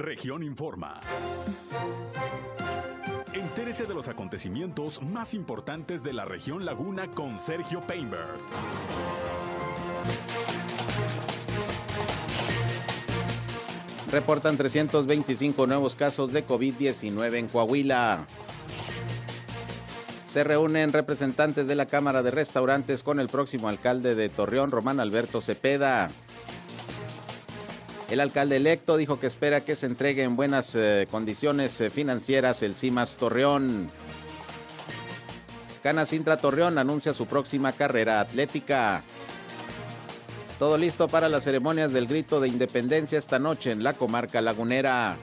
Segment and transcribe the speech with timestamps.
[0.00, 0.98] Región Informa.
[3.34, 8.38] Entérese de los acontecimientos más importantes de la región Laguna con Sergio Painberg.
[14.10, 18.24] Reportan 325 nuevos casos de COVID-19 en Coahuila.
[20.26, 24.98] Se reúnen representantes de la Cámara de Restaurantes con el próximo alcalde de Torreón, Román
[24.98, 26.10] Alberto Cepeda.
[28.10, 32.60] El alcalde electo dijo que espera que se entregue en buenas eh, condiciones eh, financieras
[32.64, 33.88] el CIMAS Torreón.
[35.80, 39.04] Canacintra Torreón anuncia su próxima carrera atlética.
[40.58, 45.16] Todo listo para las ceremonias del grito de independencia esta noche en la comarca lagunera.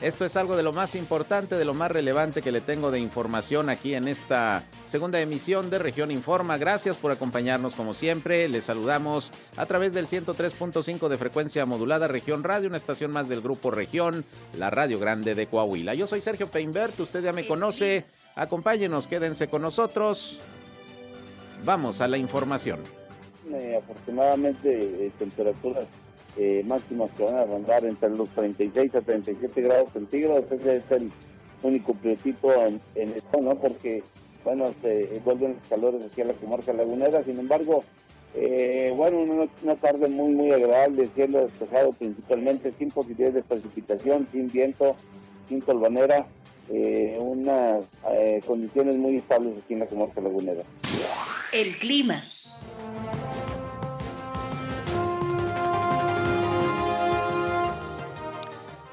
[0.00, 2.98] Esto es algo de lo más importante, de lo más relevante que le tengo de
[2.98, 6.58] información aquí en esta segunda emisión de Región Informa.
[6.58, 8.48] Gracias por acompañarnos como siempre.
[8.48, 13.40] Les saludamos a través del 103.5 de frecuencia modulada Región Radio, una estación más del
[13.40, 14.24] grupo Región,
[14.58, 15.94] la Radio Grande de Coahuila.
[15.94, 18.04] Yo soy Sergio Peinbert, usted ya me conoce.
[18.34, 20.38] Acompáñenos, quédense con nosotros.
[21.64, 22.80] Vamos a la información.
[23.52, 25.86] Eh, afortunadamente, eh, temperaturas
[26.36, 30.50] eh, máximas que van a rondar entre los 36 a 37 grados centígrados.
[30.50, 31.10] Ese es el
[31.62, 33.54] único principio en, esto, ¿no?
[33.56, 34.02] Porque,
[34.44, 37.22] bueno, se vuelven los calores aquí a la comarca lagunera.
[37.24, 37.84] Sin embargo,
[38.34, 39.18] eh, bueno,
[39.62, 44.96] una, tarde muy, muy agradable, cielo despejado principalmente, sin posibilidades de precipitación, sin viento,
[45.48, 46.26] sin tolvanera.
[46.70, 50.62] Eh, unas eh, condiciones muy estables aquí en la comarca lagunera.
[51.52, 52.24] El clima.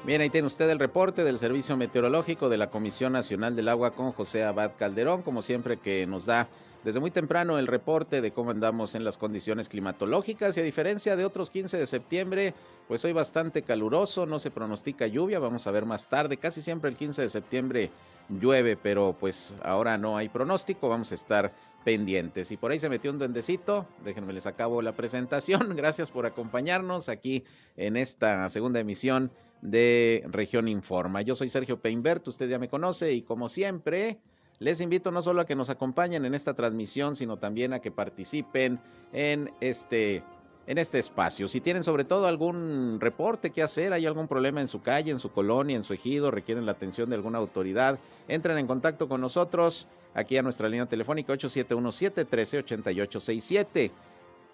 [0.04, 3.92] Bien, ahí tiene usted el reporte del Servicio Meteorológico de la Comisión Nacional del Agua
[3.92, 6.48] con José Abad Calderón, como siempre que nos da
[6.82, 11.14] desde muy temprano el reporte de cómo andamos en las condiciones climatológicas y a diferencia
[11.14, 12.52] de otros 15 de septiembre,
[12.88, 16.90] pues hoy bastante caluroso, no se pronostica lluvia, vamos a ver más tarde, casi siempre
[16.90, 17.90] el 15 de septiembre
[18.28, 21.52] llueve, pero pues ahora no hay pronóstico, vamos a estar
[21.84, 22.50] pendientes.
[22.50, 27.08] Y por ahí se metió un duendecito, déjenme les acabo la presentación, gracias por acompañarnos
[27.08, 27.44] aquí
[27.76, 29.30] en esta segunda emisión
[29.62, 31.22] de Región Informa.
[31.22, 34.18] Yo soy Sergio Peinbert, usted ya me conoce y como siempre
[34.58, 37.90] les invito no solo a que nos acompañen en esta transmisión, sino también a que
[37.90, 38.80] participen
[39.12, 40.22] en este
[40.66, 41.48] en este espacio.
[41.48, 45.18] Si tienen sobre todo algún reporte que hacer, hay algún problema en su calle, en
[45.18, 49.20] su colonia, en su ejido, requieren la atención de alguna autoridad, entren en contacto con
[49.20, 53.90] nosotros aquí a nuestra línea telefónica 8717 138867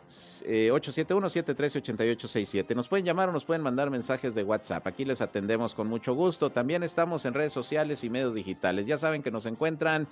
[0.09, 2.75] 871-713-8867.
[2.75, 4.87] Nos pueden llamar o nos pueden mandar mensajes de WhatsApp.
[4.87, 6.51] Aquí les atendemos con mucho gusto.
[6.51, 8.87] También estamos en redes sociales y medios digitales.
[8.87, 10.09] Ya saben que nos encuentran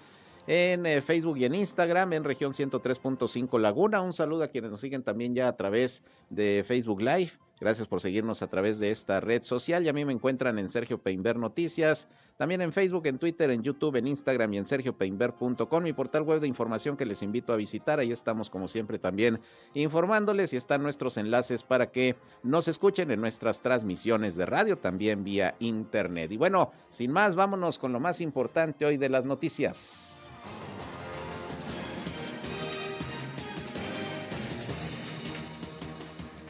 [0.46, 4.02] en eh, Facebook y en Instagram en región 103.5 Laguna.
[4.02, 7.32] Un saludo a quienes nos siguen también ya a través de Facebook Live.
[7.58, 9.84] Gracias por seguirnos a través de esta red social.
[9.84, 12.06] Y a mí me encuentran en Sergio Peinber Noticias,
[12.36, 16.40] también en Facebook, en Twitter, en YouTube, en Instagram y en sergiopeinber.com, mi portal web
[16.40, 17.98] de información que les invito a visitar.
[17.98, 19.40] Ahí estamos, como siempre, también
[19.72, 25.24] informándoles y están nuestros enlaces para que nos escuchen en nuestras transmisiones de radio, también
[25.24, 26.32] vía internet.
[26.32, 30.30] Y bueno, sin más, vámonos con lo más importante hoy de las noticias.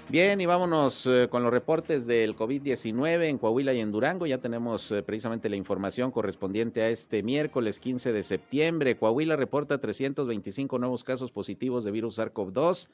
[0.08, 4.24] Bien, y vámonos eh, con los reportes del COVID-19 en Coahuila y en Durango.
[4.24, 8.96] Ya tenemos eh, precisamente la información correspondiente a este miércoles 15 de septiembre.
[8.96, 12.88] Coahuila reporta 325 nuevos casos positivos de virus SARS-CoV-2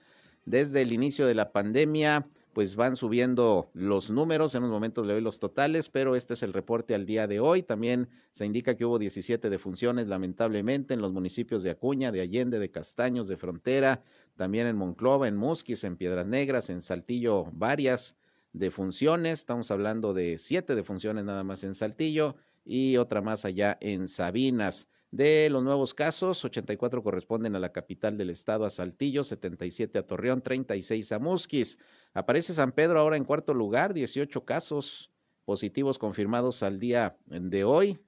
[0.47, 5.15] desde el inicio de la pandemia pues van subiendo los números, en un momento le
[5.15, 7.63] doy los totales, pero este es el reporte al día de hoy.
[7.63, 12.59] También se indica que hubo 17 defunciones, lamentablemente, en los municipios de Acuña, de Allende,
[12.59, 14.03] de Castaños, de Frontera,
[14.37, 18.17] también en Monclova, en Musquis, en Piedras Negras, en Saltillo, varias
[18.53, 19.41] defunciones.
[19.41, 24.89] Estamos hablando de siete defunciones nada más en Saltillo y otra más allá en Sabinas.
[25.11, 30.07] De los nuevos casos, 84 corresponden a la capital del estado, a Saltillo, 77 a
[30.07, 31.79] Torreón, 36 a Musquis.
[32.15, 35.11] Aparece San Pedro ahora en cuarto lugar, 18 casos
[35.45, 38.01] positivos confirmados al día de hoy.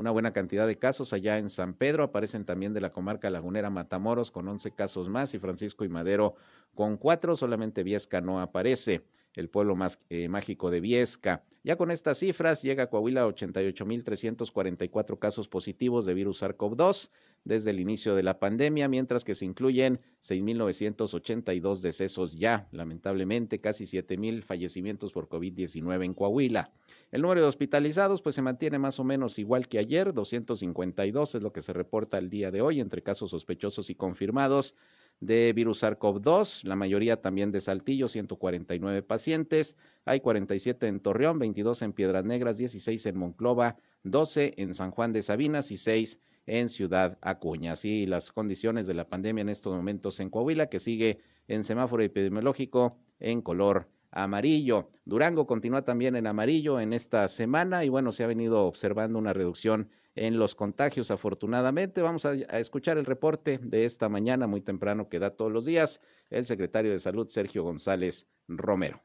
[0.00, 2.04] Una buena cantidad de casos allá en San Pedro.
[2.04, 6.36] Aparecen también de la comarca lagunera Matamoros con 11 casos más y Francisco y Madero
[6.74, 7.36] con cuatro.
[7.36, 9.04] Solamente Viesca no aparece
[9.34, 11.44] el pueblo más eh, mágico de Viesca.
[11.62, 17.10] Ya con estas cifras llega a Coahuila a 88.344 casos positivos de virus SARS-CoV-2
[17.44, 23.84] desde el inicio de la pandemia, mientras que se incluyen 6.982 decesos ya, lamentablemente, casi
[23.84, 26.72] 7.000 fallecimientos por COVID-19 en Coahuila.
[27.10, 31.42] El número de hospitalizados pues se mantiene más o menos igual que ayer, 252 es
[31.42, 34.74] lo que se reporta el día de hoy entre casos sospechosos y confirmados
[35.20, 39.76] de virus SARS-CoV-2, la mayoría también de Saltillo, 149 pacientes.
[40.06, 45.12] Hay 47 en Torreón, 22 en Piedras Negras, 16 en Monclova, 12 en San Juan
[45.12, 47.72] de Sabinas y 6 en Ciudad Acuña.
[47.72, 52.02] Así las condiciones de la pandemia en estos momentos en Coahuila, que sigue en semáforo
[52.02, 54.88] epidemiológico en color amarillo.
[55.04, 59.32] Durango continúa también en amarillo en esta semana y bueno, se ha venido observando una
[59.32, 62.00] reducción en los contagios afortunadamente.
[62.02, 66.00] Vamos a, escuchar el reporte de esta mañana muy temprano que da todos los días
[66.30, 69.02] el secretario de Salud Sergio González Romero.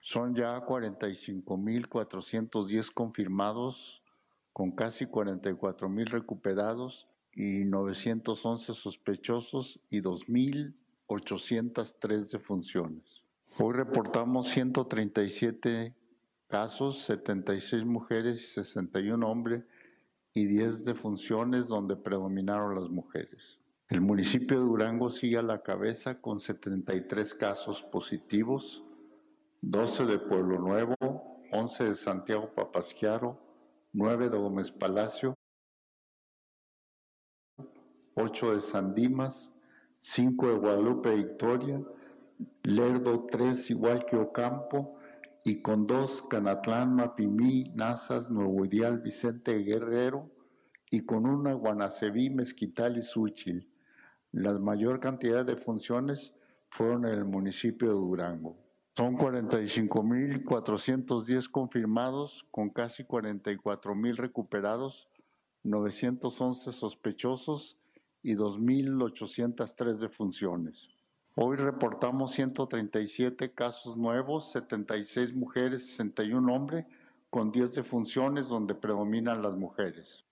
[0.00, 4.02] Son ya 45.410 confirmados
[4.52, 13.22] con casi 44.000 recuperados y 911 sospechosos y 2.803 defunciones.
[13.58, 15.94] Hoy reportamos 137
[16.48, 19.64] casos, 76 mujeres y 61 hombres
[20.34, 23.60] y 10 defunciones donde predominaron las mujeres.
[23.88, 28.82] El municipio de Durango sigue a la cabeza con 73 casos positivos,
[29.62, 30.96] 12 de Pueblo Nuevo,
[31.52, 33.38] 11 de Santiago Papasquiaro,
[33.92, 35.34] 9 de Gómez Palacio,
[38.14, 39.52] 8 de San Dimas,
[39.98, 41.80] 5 de Guadalupe Victoria,
[42.64, 44.96] Lerdo 3 igual que Ocampo,
[45.44, 50.30] y con dos Canatlán, Mapimí, Nazas, Nuevo Ideal, Vicente Guerrero,
[50.90, 53.70] y con una Guanaceví, Mezquital y Súchil.
[54.32, 56.32] La mayor cantidad de funciones
[56.70, 58.56] fueron en el municipio de Durango.
[58.96, 65.10] Son 45.410 confirmados, con casi 44.000 recuperados,
[65.64, 67.76] 911 sospechosos
[68.22, 70.88] y 2.803 defunciones.
[71.36, 76.86] Hoy reportamos 137 casos nuevos, 76 mujeres, 61 hombres,
[77.28, 80.24] con 10 defunciones donde predominan las mujeres.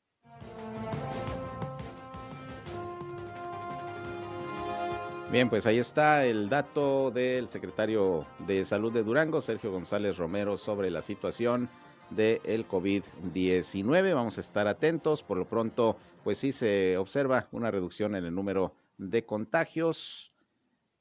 [5.33, 10.57] Bien, pues ahí está el dato del secretario de Salud de Durango, Sergio González Romero,
[10.57, 11.69] sobre la situación
[12.11, 14.15] del COVID-19.
[14.15, 15.25] Vamos a estar atentos.
[15.25, 20.32] Por lo pronto, pues sí se observa una reducción en el número de contagios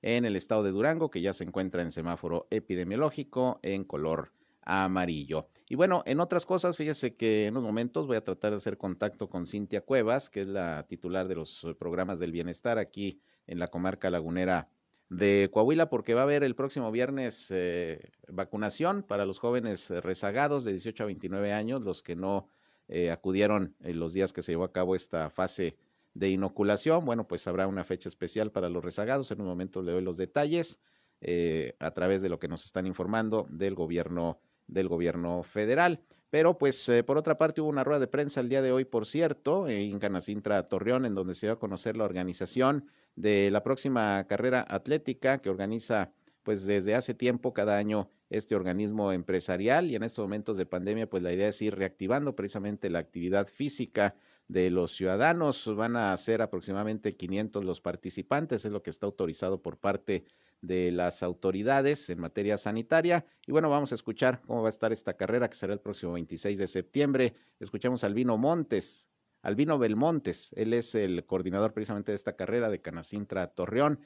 [0.02, 4.32] en el estado de Durango, que ya se encuentra en semáforo epidemiológico en color
[4.64, 5.48] amarillo.
[5.68, 8.78] Y bueno, en otras cosas, fíjese que en unos momentos voy a tratar de hacer
[8.78, 13.60] contacto con Cintia Cuevas, que es la titular de los programas del bienestar aquí en
[13.60, 14.70] la comarca lagunera
[15.10, 20.64] de Coahuila, porque va a haber el próximo viernes eh, vacunación para los jóvenes rezagados
[20.64, 22.48] de 18 a 29 años, los que no
[22.88, 25.76] eh, acudieron en los días que se llevó a cabo esta fase
[26.14, 27.06] de inoculación.
[27.06, 29.32] Bueno, pues habrá una fecha especial para los rezagados.
[29.32, 30.80] En un momento le doy los detalles
[31.22, 36.02] eh, a través de lo que nos están informando del gobierno del gobierno federal.
[36.30, 38.86] Pero pues eh, por otra parte hubo una rueda de prensa el día de hoy,
[38.86, 43.64] por cierto, en Canacintra Torreón, en donde se dio a conocer la organización de la
[43.64, 46.14] próxima carrera atlética que organiza
[46.44, 51.10] pues desde hace tiempo cada año este organismo empresarial y en estos momentos de pandemia
[51.10, 54.16] pues la idea es ir reactivando precisamente la actividad física
[54.48, 55.74] de los ciudadanos.
[55.76, 60.26] Van a ser aproximadamente 500 los participantes, es lo que está autorizado por parte
[60.62, 63.26] de las autoridades en materia sanitaria.
[63.48, 66.14] Y bueno, vamos a escuchar cómo va a estar esta carrera que será el próximo
[66.14, 67.34] 26 de septiembre.
[67.60, 69.10] Escuchamos a Albino Montes,
[69.42, 74.00] Albino Belmontes, él es el coordinador precisamente de esta carrera de Canacintra Torreón.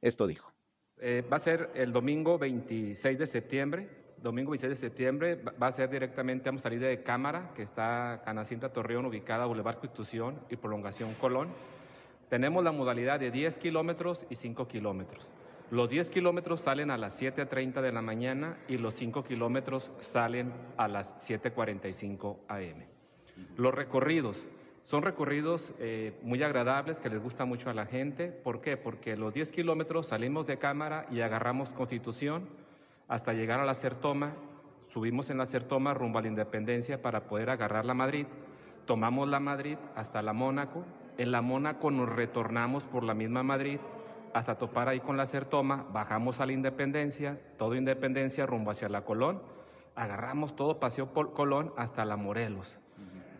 [0.00, 0.54] Esto dijo.
[0.98, 3.88] Eh, va a ser el domingo 26 de septiembre
[4.22, 8.22] domingo 26 de septiembre va a ser directamente, vamos a salir de Cámara, que está
[8.24, 11.48] Canacinta Torreón, ubicada Boulevard Constitución y Prolongación Colón.
[12.28, 15.28] Tenemos la modalidad de 10 kilómetros y 5 kilómetros.
[15.70, 20.52] Los 10 kilómetros salen a las 7.30 de la mañana y los 5 kilómetros salen
[20.76, 22.84] a las 7.45 am.
[23.56, 24.46] Los recorridos
[24.82, 28.28] son recorridos eh, muy agradables que les gusta mucho a la gente.
[28.28, 28.76] ¿Por qué?
[28.76, 32.48] Porque los 10 kilómetros salimos de cámara y agarramos Constitución
[33.10, 34.32] hasta llegar a la Certoma,
[34.86, 38.26] subimos en la Certoma rumbo a la Independencia para poder agarrar la Madrid,
[38.86, 40.84] tomamos la Madrid hasta la Mónaco,
[41.18, 43.80] en la Mónaco nos retornamos por la misma Madrid
[44.32, 49.04] hasta topar ahí con la Certoma, bajamos a la Independencia, todo Independencia rumbo hacia la
[49.04, 49.42] Colón,
[49.96, 52.78] agarramos todo Paseo por Colón hasta la Morelos.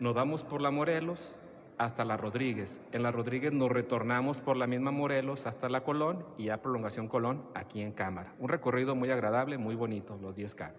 [0.01, 1.33] Nos vamos por la Morelos,
[1.77, 2.79] hasta la Rodríguez.
[2.91, 7.07] En la Rodríguez nos retornamos por la misma Morelos hasta la Colón y ya prolongación
[7.07, 8.35] Colón aquí en Cámara.
[8.39, 10.73] Un recorrido muy agradable, muy bonito, los 10K.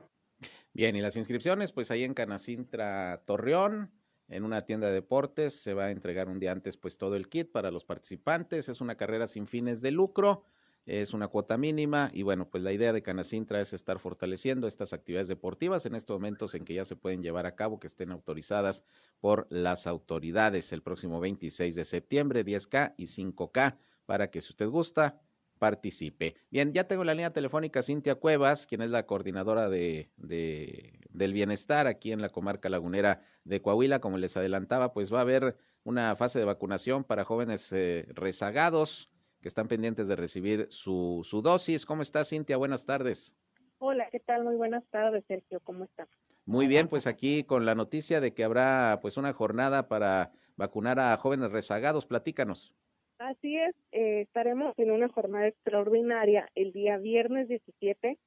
[0.73, 3.93] Bien, y las inscripciones, pues ahí en Canacintra Torreón,
[4.29, 7.29] en una tienda de deportes, se va a entregar un día antes pues todo el
[7.29, 8.69] kit para los participantes.
[8.69, 10.45] Es una carrera sin fines de lucro
[10.87, 14.93] es una cuota mínima y bueno, pues la idea de Canacintra es estar fortaleciendo estas
[14.93, 18.11] actividades deportivas en estos momentos en que ya se pueden llevar a cabo, que estén
[18.11, 18.85] autorizadas
[19.21, 24.69] por las autoridades el próximo 26 de septiembre, 10K y 5K para que si usted
[24.69, 25.21] gusta,
[25.62, 26.35] participe.
[26.51, 31.87] Bien, ya tengo la línea telefónica Cintia Cuevas, quien es la coordinadora de, del bienestar
[31.87, 34.01] aquí en la comarca lagunera de Coahuila.
[34.01, 39.12] Como les adelantaba, pues va a haber una fase de vacunación para jóvenes eh, rezagados
[39.43, 41.85] que están pendientes de recibir su, su dosis.
[41.85, 42.57] ¿Cómo está Cintia?
[42.57, 43.35] Buenas tardes.
[43.79, 44.45] Hola, ¿qué tal?
[44.45, 45.61] Muy buenas tardes, Sergio.
[45.61, 46.07] ¿Cómo está?
[46.47, 51.01] Muy bien, pues aquí con la noticia de que habrá pues una jornada para vacunar
[51.01, 52.07] a jóvenes rezagados.
[52.07, 52.73] Platícanos.
[53.19, 58.19] Así es, eh, estaremos en una jornada extraordinaria el día viernes 17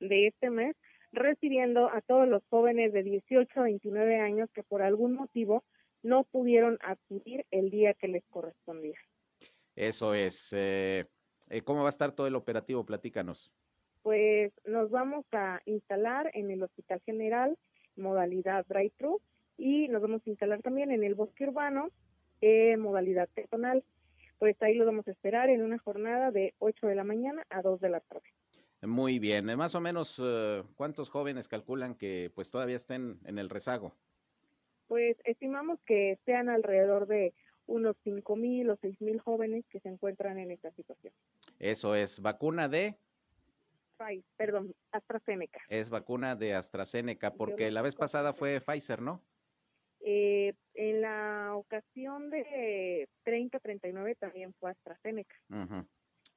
[0.00, 0.76] de este mes,
[1.10, 5.64] recibiendo a todos los jóvenes de 18 a 29 años que por algún motivo
[6.02, 8.98] no pudieron acudir el día que les correspondía.
[9.76, 10.52] Eso es.
[10.52, 11.06] Eh,
[11.50, 12.84] eh, ¿Cómo va a estar todo el operativo?
[12.84, 13.52] Platícanos.
[14.02, 17.56] Pues nos vamos a instalar en el Hospital General,
[17.96, 19.20] modalidad drive-thru,
[19.56, 21.90] y nos vamos a instalar también en el bosque urbano,
[22.40, 23.84] en modalidad personal
[24.38, 27.62] pues ahí lo vamos a esperar en una jornada de 8 de la mañana a
[27.62, 28.28] 2 de la tarde.
[28.82, 33.38] Muy bien, eh, más o menos, eh, ¿cuántos jóvenes calculan que pues todavía estén en
[33.38, 33.94] el rezago?
[34.86, 37.32] Pues estimamos que sean alrededor de
[37.66, 41.12] unos 5 mil o 6 mil jóvenes que se encuentran en esta situación.
[41.58, 42.96] Eso es, vacuna de...
[43.96, 45.60] Pfizer, perdón, AstraZeneca.
[45.68, 49.22] Es vacuna de AstraZeneca, porque la vez pasada fue Pfizer, ¿no?
[50.00, 55.34] Eh, en la ocasión de 30-39 también fue AstraZeneca.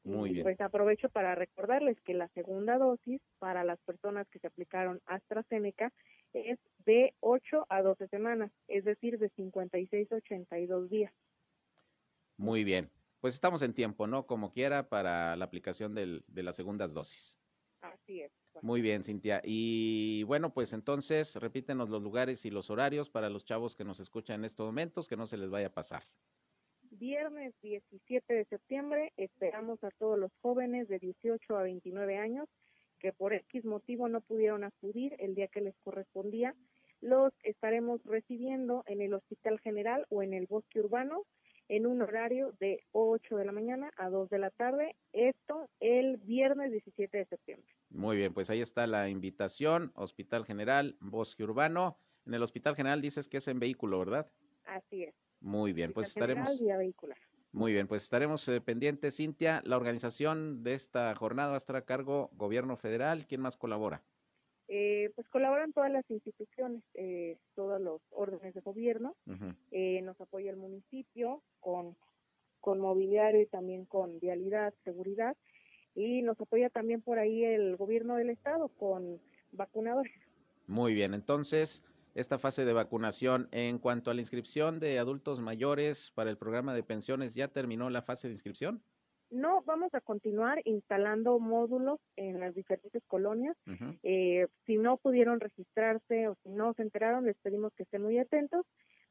[0.04, 0.44] Muy bien.
[0.44, 5.92] Pues aprovecho para recordarles que la segunda dosis para las personas que se aplicaron AstraZeneca
[6.34, 11.14] es de 8 a 12 semanas, es decir, de 56 a 82 días.
[12.38, 12.90] Muy bien.
[13.20, 14.28] Pues estamos en tiempo, ¿no?
[14.28, 17.38] Como quiera para la aplicación del, de las segundas dosis.
[17.82, 18.32] Así es.
[18.62, 19.42] Muy bien, Cintia.
[19.44, 24.00] Y bueno, pues entonces repítenos los lugares y los horarios para los chavos que nos
[24.00, 26.04] escuchan en estos momentos, que no se les vaya a pasar.
[26.92, 32.48] Viernes 17 de septiembre esperamos a todos los jóvenes de 18 a 29 años
[33.00, 36.56] que por X motivo no pudieron acudir el día que les correspondía.
[37.02, 41.26] Los estaremos recibiendo en el Hospital General o en el Bosque Urbano
[41.70, 46.18] en un horario de 8 de la mañana a 2 de la tarde, esto el
[46.18, 47.68] viernes 17 de septiembre.
[47.90, 51.98] Muy bien, pues ahí está la invitación, Hospital General, Bosque Urbano.
[52.26, 54.32] En el Hospital General dices que es en vehículo, ¿verdad?
[54.66, 55.16] Así es.
[55.40, 56.60] Muy bien, pues estaremos...
[56.60, 57.18] vehicular.
[57.52, 59.62] Muy bien, pues estaremos eh, pendientes, Cintia.
[59.66, 63.26] La organización de esta jornada va a estar a cargo gobierno federal.
[63.28, 64.04] ¿Quién más colabora?
[64.70, 69.16] Eh, pues colaboran todas las instituciones, eh, todos los órdenes de gobierno,
[69.72, 71.96] eh, nos apoya el municipio con,
[72.60, 75.38] con mobiliario y también con vialidad, seguridad,
[75.96, 79.22] y nos apoya también por ahí el gobierno del estado con
[79.54, 80.12] vacunadores.
[80.68, 81.82] Muy bien, entonces,
[82.18, 86.74] esta fase de vacunación, en cuanto a la inscripción de adultos mayores para el programa
[86.74, 88.82] de pensiones, ¿ya terminó la fase de inscripción?
[89.30, 93.56] No, vamos a continuar instalando módulos en las diferentes colonias.
[94.02, 98.18] eh, si no pudieron registrarse o si no se enteraron, les pedimos que estén muy
[98.18, 98.66] atentos.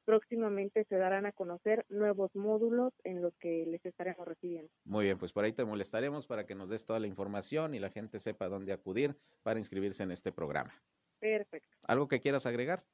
[0.05, 4.69] Próximamente se darán a conocer nuevos módulos en los que les estaremos recibiendo.
[4.85, 7.79] Muy bien, pues por ahí te molestaremos para que nos des toda la información y
[7.79, 10.73] la gente sepa dónde acudir para inscribirse en este programa.
[11.19, 11.77] Perfecto.
[11.83, 12.85] ¿Algo que quieras agregar?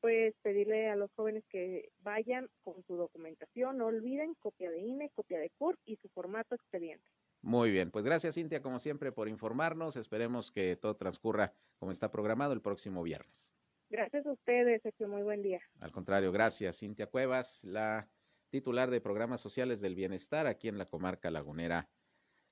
[0.00, 5.10] pues pedirle a los jóvenes que vayan con su documentación, no olviden copia de INE,
[5.10, 7.04] copia de CUR y su formato expediente.
[7.42, 12.10] Muy bien, pues gracias Cintia como siempre por informarnos, esperemos que todo transcurra como está
[12.10, 13.52] programado el próximo viernes.
[13.88, 15.60] Gracias a ustedes, Sergio, muy buen día.
[15.80, 18.08] Al contrario, gracias Cintia Cuevas, la
[18.50, 21.88] titular de programas sociales del bienestar aquí en la comarca lagunera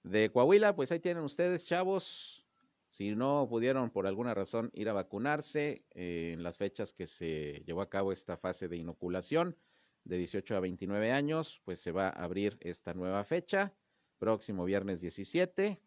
[0.03, 2.48] de Coahuila, pues ahí tienen ustedes, chavos,
[2.89, 7.63] si no pudieron por alguna razón ir a vacunarse eh, en las fechas que se
[7.67, 9.57] llevó a cabo esta fase de inoculación
[10.05, 13.75] de 18 a 29 años, pues se va a abrir esta nueva fecha,
[14.19, 15.83] próximo viernes 17.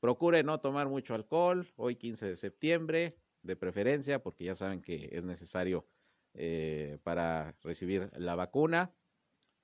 [0.00, 5.10] Procure no tomar mucho alcohol, hoy 15 de septiembre, de preferencia, porque ya saben que
[5.12, 5.86] es necesario
[6.34, 8.92] eh, para recibir la vacuna.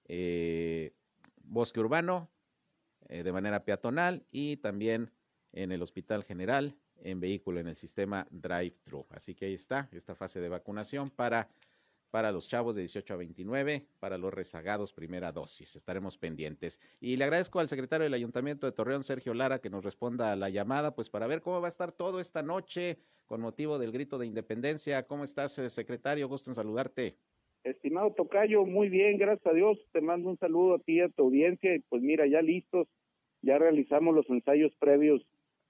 [0.05, 0.95] Eh,
[1.43, 2.31] bosque urbano,
[3.09, 5.13] de manera peatonal y también
[5.57, 9.07] en el Hospital General, en vehículo en el sistema drive-thru.
[9.11, 11.49] Así que ahí está esta fase de vacunación para,
[12.11, 15.75] para los chavos de 18 a 29, para los rezagados primera dosis.
[15.75, 16.81] Estaremos pendientes.
[17.01, 20.37] Y le agradezco al secretario del Ayuntamiento de Torreón, Sergio Lara, que nos responda a
[20.37, 23.93] la llamada, pues para ver cómo va a estar todo esta noche con motivo del
[23.93, 25.07] grito de independencia.
[25.07, 26.29] ¿Cómo estás, eh, secretario?
[26.29, 27.17] Gusto en saludarte.
[27.65, 29.79] Estimado Tocayo, muy bien, gracias a Dios.
[29.91, 31.71] Te mando un saludo a ti y a tu audiencia.
[31.89, 32.87] Pues mira, ya listos,
[33.43, 35.27] ya realizamos los ensayos previos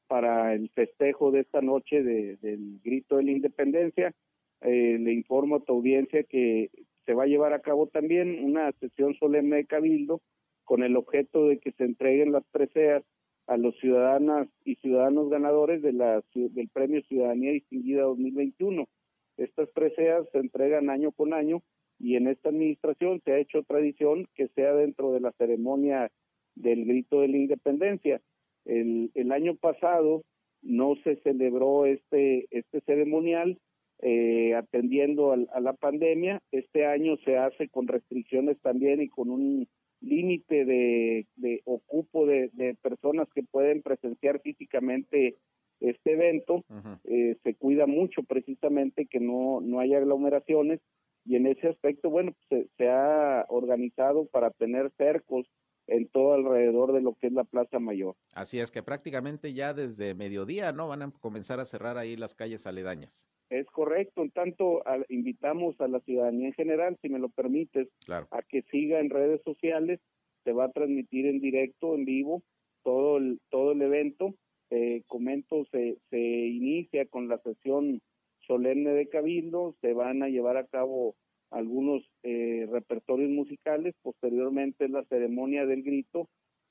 [0.06, 4.14] para el festejo de esta noche del grito de la independencia.
[4.62, 6.70] Eh, le informo a tu audiencia que
[7.04, 10.20] se va a llevar a cabo también una sesión solemne de cabildo
[10.64, 13.04] con el objeto de que se entreguen las preseas
[13.46, 18.88] a los ciudadanas y ciudadanos ganadores de la, del Premio Ciudadanía Distinguida 2021.
[19.36, 21.62] Estas preseas se entregan año con año
[21.98, 26.10] y en esta administración se ha hecho tradición que sea dentro de la ceremonia
[26.54, 28.20] del grito de la independencia.
[28.66, 30.22] El, el año pasado
[30.62, 33.58] no se celebró este, este ceremonial
[34.02, 36.42] eh, atendiendo a, la pandemia.
[36.52, 39.68] Este año se hace con restricciones también y con un
[40.00, 45.36] límite de, de ocupo de, personas que pueden presenciar físicamente
[45.80, 46.64] este evento.
[47.04, 50.80] Eh, se cuida mucho precisamente que no, no haya aglomeraciones
[51.24, 55.46] y en ese aspecto, bueno, se, se ha organizado para tener cercos
[55.86, 58.16] en todo alrededor de lo que es la Plaza Mayor.
[58.34, 60.88] Así es que prácticamente ya desde mediodía, ¿no?
[60.88, 63.28] Van a comenzar a cerrar ahí las calles aledañas.
[63.48, 68.42] Es correcto, en tanto invitamos a la ciudadanía en general, si me lo permites, a
[68.42, 70.00] que siga en redes sociales,
[70.42, 72.42] se va a transmitir en directo, en vivo,
[72.82, 74.34] todo el, todo el evento.
[74.70, 78.02] Eh, comento, se, se inicia con la sesión
[78.46, 81.14] solemne de Cabildo, se van a llevar a cabo
[81.50, 86.28] algunos eh, repertorios musicales, posteriormente la ceremonia del grito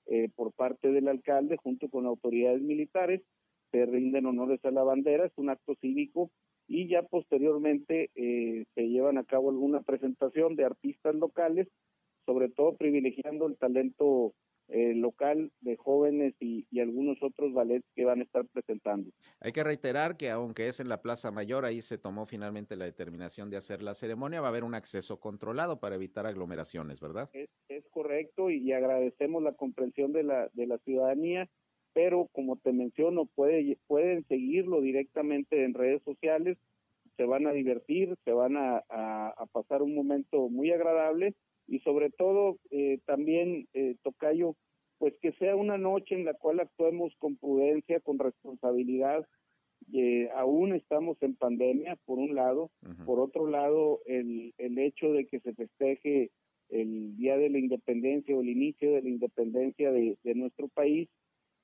[0.07, 3.21] eh, por parte del alcalde junto con autoridades militares,
[3.71, 6.31] se rinden honores a la bandera, es un acto cívico
[6.67, 11.67] y ya posteriormente eh, se llevan a cabo alguna presentación de artistas locales,
[12.25, 14.33] sobre todo privilegiando el talento
[14.67, 19.11] eh, local de jóvenes y, algunos otros ballets que van a estar presentando.
[19.39, 22.85] Hay que reiterar que aunque es en la Plaza Mayor, ahí se tomó finalmente la
[22.85, 27.29] determinación de hacer la ceremonia, va a haber un acceso controlado para evitar aglomeraciones, ¿verdad?
[27.33, 27.49] Es,
[27.91, 31.47] correcto y, agradecemos la comprensión de la, de la ciudadanía,
[31.93, 36.57] pero como te menciono, puede, pueden seguirlo directamente en redes sociales,
[37.17, 41.35] se van a divertir, se van a, a pasar un momento muy agradable
[41.67, 44.55] y sobre todo eh, también, eh, Tocayo,
[44.97, 49.25] pues que sea una noche en la cual actuemos con prudencia, con responsabilidad.
[49.93, 52.71] Eh, aún estamos en pandemia, por un lado.
[53.05, 56.31] Por otro lado, el, el hecho de que se festeje
[56.69, 61.09] el Día de la Independencia o el inicio de la independencia de, de nuestro país,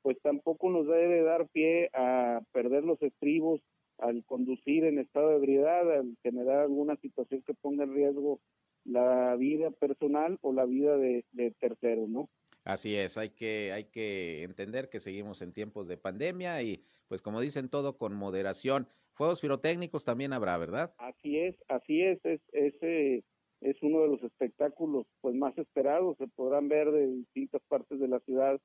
[0.01, 3.61] pues tampoco nos debe dar pie a perder los estribos
[3.97, 8.39] al conducir en estado de ebriedad, al generar alguna situación que ponga en riesgo
[8.83, 12.29] la vida personal o la vida de, de terceros, ¿no?
[12.63, 17.21] Así es, hay que, hay que entender que seguimos en tiempos de pandemia y pues
[17.21, 18.87] como dicen todo con moderación.
[19.13, 20.93] Fuegos pirotécnicos también habrá, ¿verdad?
[20.97, 23.23] Así es, así es, es, ese
[23.61, 28.07] es uno de los espectáculos pues más esperados, se podrán ver de distintas partes de
[28.07, 28.59] la ciudad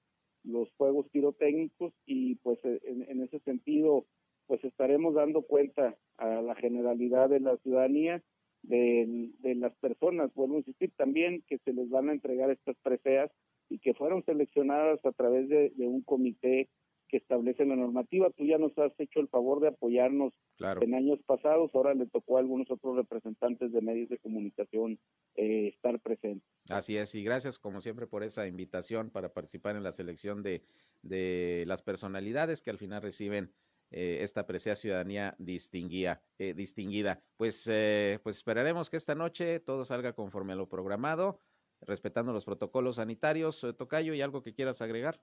[0.45, 4.07] los fuegos pirotécnicos y pues en, en ese sentido
[4.47, 8.23] pues estaremos dando cuenta a la generalidad de la ciudadanía
[8.69, 12.77] de, de las personas, vuelvo a insistir también que se les van a entregar estas
[12.83, 13.31] preseas
[13.69, 16.69] y que fueron seleccionadas a través de, un comité
[17.09, 18.31] que establece la normativa.
[18.31, 20.33] Tú ya nos has hecho el favor de apoyarnos
[20.81, 24.99] en años pasados, ahora le tocó a algunos otros representantes de medios de comunicación
[25.37, 26.49] eh, estar presentes.
[26.69, 30.63] Así es, y gracias como siempre por esa invitación para participar en la selección de,
[31.03, 33.51] de las personalidades que al final reciben
[33.91, 36.23] eh, esta preciada ciudadanía distinguida.
[36.39, 37.23] Eh, distinguida.
[37.37, 41.41] Pues, eh, pues esperaremos que esta noche todo salga conforme a lo programado,
[41.81, 43.67] respetando los protocolos sanitarios.
[43.79, 45.21] Tocayo, ¿y algo que quieras agregar?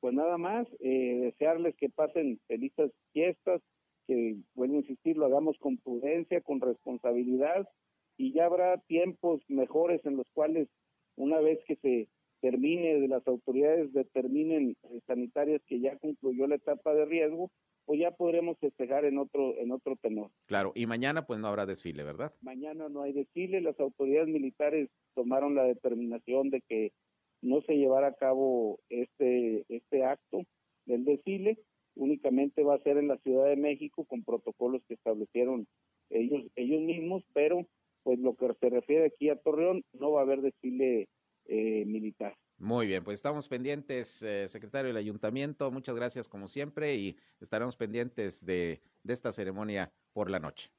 [0.00, 3.60] Pues nada más, desearles que pasen felices fiestas,
[4.06, 7.68] que, vuelvo a insistir, lo hagamos con prudencia, con responsabilidad,
[8.16, 10.68] y ya habrá tiempos mejores en los cuales,
[11.16, 12.08] una vez que se
[12.40, 17.50] termine, las autoridades determinen sanitarias que ya concluyó la etapa de riesgo,
[17.84, 20.30] pues ya podremos festejar en otro, en otro tenor.
[20.46, 22.32] Claro, y mañana pues no habrá desfile, ¿verdad?
[22.40, 26.92] Mañana no hay desfile, las autoridades militares tomaron la determinación de que
[27.42, 30.42] no se llevara a cabo este, este acto
[30.86, 31.58] del desfile,
[31.94, 35.66] únicamente va a ser en la Ciudad de México con protocolos que establecieron
[36.10, 37.66] ellos, ellos mismos, pero
[38.02, 41.08] pues lo que se refiere aquí a Torreón, no va a haber desfile
[41.46, 42.34] eh, militar.
[42.60, 47.74] Muy bien, pues estamos pendientes, eh, secretario del ayuntamiento, muchas gracias como siempre y estaremos
[47.74, 50.70] pendientes de, de esta ceremonia por la noche.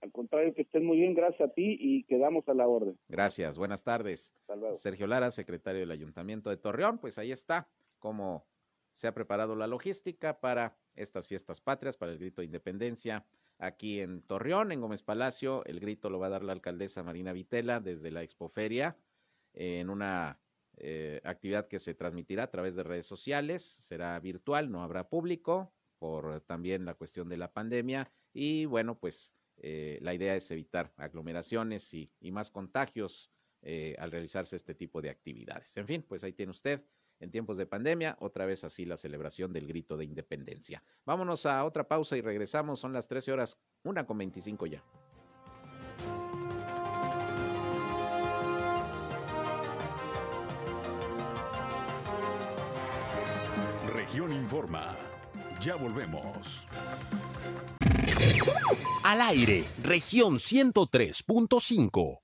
[0.00, 2.98] Al contrario, que estén muy bien, gracias a ti y quedamos a la orden.
[3.08, 4.32] Gracias, buenas tardes.
[4.72, 7.68] Sergio Lara, secretario del Ayuntamiento de Torreón, pues ahí está
[7.98, 8.46] cómo
[8.92, 13.26] se ha preparado la logística para estas fiestas patrias, para el grito de independencia
[13.58, 15.66] aquí en Torreón, en Gómez Palacio.
[15.66, 18.96] El grito lo va a dar la alcaldesa Marina Vitela desde la Expoferia
[19.52, 20.40] en una
[20.78, 25.72] eh, actividad que se transmitirá a través de redes sociales, será virtual, no habrá público
[25.98, 30.92] por también la cuestión de la pandemia y bueno, pues eh, la idea es evitar
[30.96, 33.30] aglomeraciones y, más contagios
[33.62, 35.76] eh, al realizarse este tipo de actividades.
[35.78, 36.84] En fin, pues ahí tiene usted
[37.18, 40.82] en tiempos de pandemia, otra vez así la celebración del grito de independencia.
[41.06, 44.84] Vámonos a otra pausa y regresamos, son las 13 horas, una con 25 ya.
[54.16, 54.96] Región Informa.
[55.60, 56.64] Ya volvemos.
[59.04, 62.20] Al aire, región 103.5.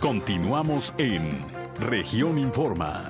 [0.00, 1.30] Continuamos en
[1.78, 3.06] Región Informa.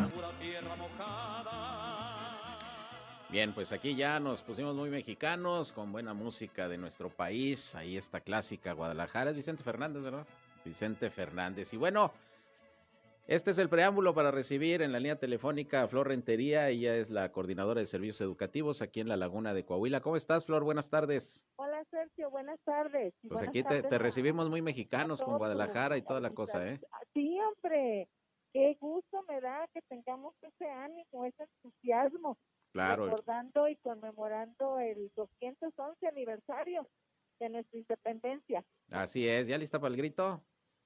[3.31, 7.75] Bien, pues aquí ya nos pusimos muy mexicanos con buena música de nuestro país.
[7.75, 9.31] Ahí está clásica Guadalajara.
[9.31, 10.27] Es Vicente Fernández, ¿verdad?
[10.67, 11.73] Vicente Fernández.
[11.73, 12.13] Y bueno,
[13.27, 16.69] este es el preámbulo para recibir en la línea telefónica a Flor Rentería.
[16.69, 20.01] Ella es la coordinadora de servicios educativos aquí en la Laguna de Coahuila.
[20.01, 20.65] ¿Cómo estás, Flor?
[20.65, 21.45] Buenas tardes.
[21.57, 22.31] Hola, Sergio.
[22.31, 23.15] Buenas tardes.
[23.29, 26.81] pues aquí te, recibimos muy mexicanos con Guadalajara y toda la cosa, ¿eh?
[27.15, 28.09] Sí, hombre.
[28.53, 32.37] Qué gusto me da que tengamos ese ánimo, ese entusiasmo.
[32.73, 33.07] Claro.
[33.07, 36.89] Recordando y conmemorando el 211 aniversario
[37.39, 38.65] de nuestra independencia.
[38.91, 39.47] Así es.
[39.47, 40.43] ¿Ya lista para el grito?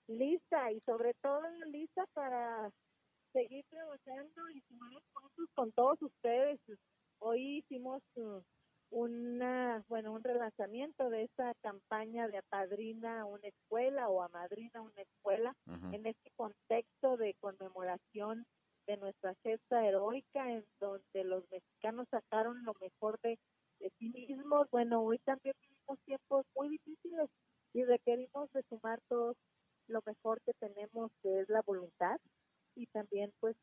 [0.08, 2.70] Lista y sobre todo lista para
[3.32, 5.02] seguir trabajando y sumar
[5.54, 6.60] con todos ustedes.
[7.18, 8.40] Hoy hicimos uh,
[8.90, 15.54] una, bueno, un relanzamiento de esta campaña de apadrina una escuela o amadrina una escuela
[15.92, 18.46] en este contexto de conmemoración
[18.86, 23.38] de nuestra gesta heroica en donde los mexicanos sacaron lo mejor de,
[23.80, 24.68] de sí mismos.
[24.70, 27.28] Bueno, hoy también vivimos tiempos muy difíciles
[27.72, 29.36] y requerimos de sumar todos
[29.88, 32.18] lo mejor que tenemos que es la voluntad
[32.74, 33.56] y también pues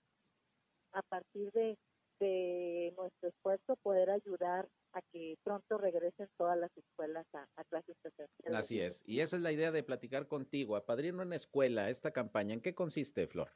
[0.91, 1.77] a partir de,
[2.19, 8.59] de nuestro esfuerzo poder ayudar a que pronto regresen todas las escuelas a, clases presenciales.
[8.59, 12.11] Así es, y esa es la idea de platicar contigo, a Padrino en Escuela, esta
[12.11, 13.49] campaña, ¿en qué consiste, Flor?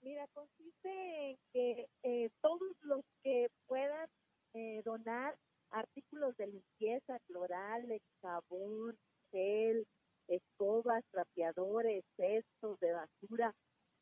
[0.00, 4.08] Mira, consiste en que eh, todos los que puedan
[4.54, 5.36] eh, donar
[5.70, 8.96] artículos de limpieza, clorales, jabón,
[9.30, 9.86] gel,
[10.28, 13.54] escobas, trapeadores, cestos de basura,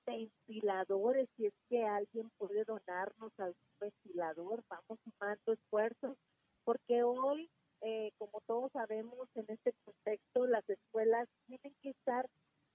[0.06, 6.16] ventiladores, si es que alguien puede donarnos algún ventilador, vamos sumando esfuerzos,
[6.64, 12.26] porque hoy, eh, como todos sabemos, en este contexto, las escuelas tienen que estar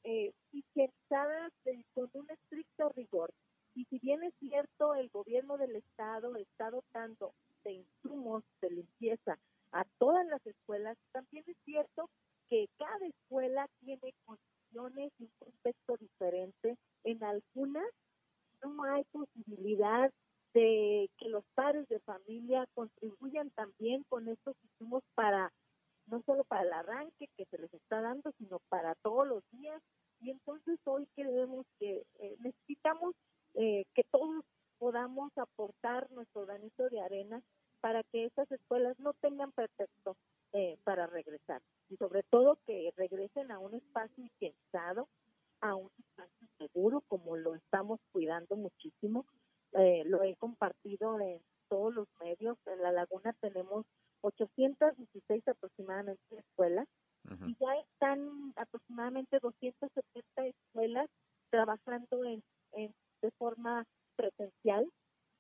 [0.04, 1.52] eh, higienizadas
[1.94, 3.32] con un estricto rigor.
[3.74, 7.34] Y si bien es cierto, el gobierno del Estado está dotando
[7.64, 9.38] de insumos de limpieza
[9.72, 12.10] a todas las escuelas, también es cierto
[12.52, 16.78] que cada escuela tiene condiciones y un contexto diferente.
[17.06, 17.88] En algunas
[18.62, 20.12] no hay posibilidad
[20.54, 25.54] de que los padres de familia contribuyan también con estos insumos para
[26.08, 29.82] no solo para el arranque que se les está dando, sino para todos los días.
[30.20, 33.16] Y entonces hoy creemos que eh, necesitamos
[33.54, 34.44] eh, que todos
[34.78, 37.42] podamos aportar nuestro granito de arena
[37.80, 40.18] para que estas escuelas no tengan pretexto
[40.52, 41.62] eh, para regresar
[41.92, 45.10] y sobre todo que regresen a un espacio higienizado,
[45.60, 49.26] a un espacio seguro como lo estamos cuidando muchísimo.
[49.74, 52.58] Eh, lo he compartido en todos los medios.
[52.66, 53.86] En La Laguna tenemos
[54.22, 56.88] 816 aproximadamente escuelas
[57.46, 61.08] y ya están aproximadamente 270 escuelas
[61.52, 64.88] trabajando en, en de forma presencial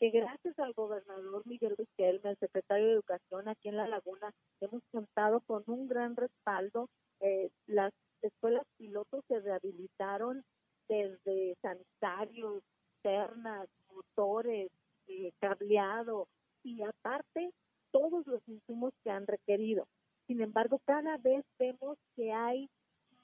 [0.01, 4.81] que gracias al gobernador Miguel Riquelme, al secretario de Educación aquí en La Laguna, hemos
[4.91, 6.89] contado con un gran respaldo.
[7.19, 10.43] Eh, las escuelas pilotos se rehabilitaron
[10.89, 12.63] desde sanitarios,
[13.03, 14.71] ternas, motores,
[15.05, 16.27] eh, cableado
[16.63, 17.51] y aparte
[17.91, 19.87] todos los insumos que han requerido.
[20.25, 22.67] Sin embargo, cada vez vemos que hay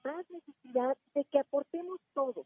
[0.03, 2.45] más necesidad de que aportemos todo,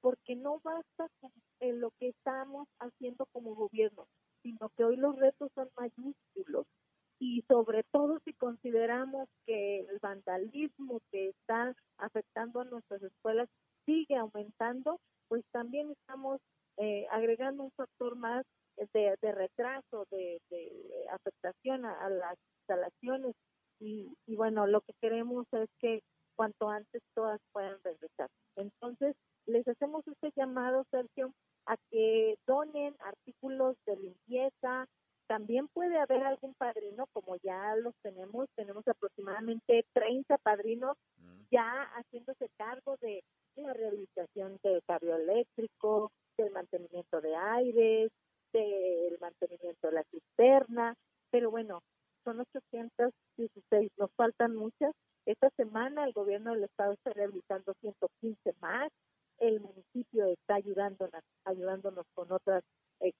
[0.00, 4.06] porque no basta con en lo que estamos haciendo como gobierno,
[4.42, 6.66] sino que hoy los retos son mayúsculos
[7.18, 13.48] y sobre todo si consideramos que el vandalismo que está afectando a nuestras escuelas
[13.86, 16.40] sigue aumentando, pues también estamos
[16.76, 18.44] eh, agregando un factor más
[18.92, 20.40] de, retraso, de,
[21.10, 23.34] afectación a, las instalaciones
[23.80, 26.02] y, y bueno, lo que queremos es que
[26.36, 28.28] cuanto antes todas puedan regresar.
[28.54, 29.16] Entonces,
[29.48, 31.32] les hacemos este llamado, Sergio,
[31.66, 34.86] a que donen artículos de limpieza.
[35.26, 41.40] También puede haber algún padrino, como ya los tenemos, tenemos aproximadamente 30 padrinos mm.
[41.50, 43.22] ya haciéndose cargo de
[43.56, 48.10] la rehabilitación del cabrio eléctrico, del mantenimiento de aires,
[48.52, 50.94] del mantenimiento de la cisterna,
[51.30, 51.82] pero bueno,
[52.24, 54.94] son 816, nos faltan muchas
[55.26, 58.90] Esta semana el gobierno del estado está realizando 115 más,
[59.38, 62.62] el municipio está ayudándonos, ayudándonos con otras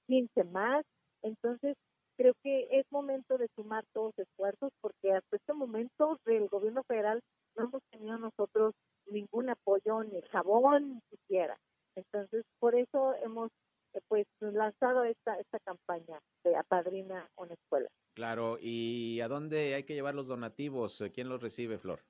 [0.07, 0.85] 15 más.
[1.22, 1.76] Entonces,
[2.16, 6.83] creo que es momento de sumar todos los esfuerzos porque hasta este momento del gobierno
[6.85, 7.20] federal
[7.57, 8.74] no hemos tenido nosotros
[9.07, 11.57] ningún apoyo, ni jabón, ni siquiera.
[11.94, 13.50] Entonces, por eso hemos
[13.94, 17.88] eh, pues lanzado esta, esta campaña de Apadrina una escuela.
[18.14, 21.02] Claro, ¿y a dónde hay que llevar los donativos?
[21.14, 22.00] ¿Quién los recibe, Flor?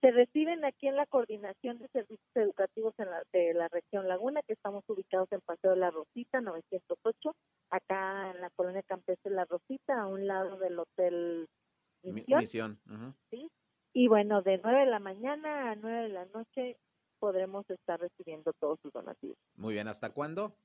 [0.00, 4.40] Se reciben aquí en la Coordinación de Servicios Educativos en la, de la región Laguna,
[4.46, 7.36] que estamos ubicados en Paseo de la Rosita, 908,
[7.68, 11.48] acá en la colonia campestre La Rosita, a un lado del Hotel
[12.02, 12.80] Misión.
[13.30, 13.50] ¿sí?
[13.92, 16.78] Y bueno, de 9 de la mañana a 9 de la noche
[17.18, 19.36] podremos estar recibiendo todos sus donativos.
[19.56, 20.56] Muy bien, ¿hasta cuándo?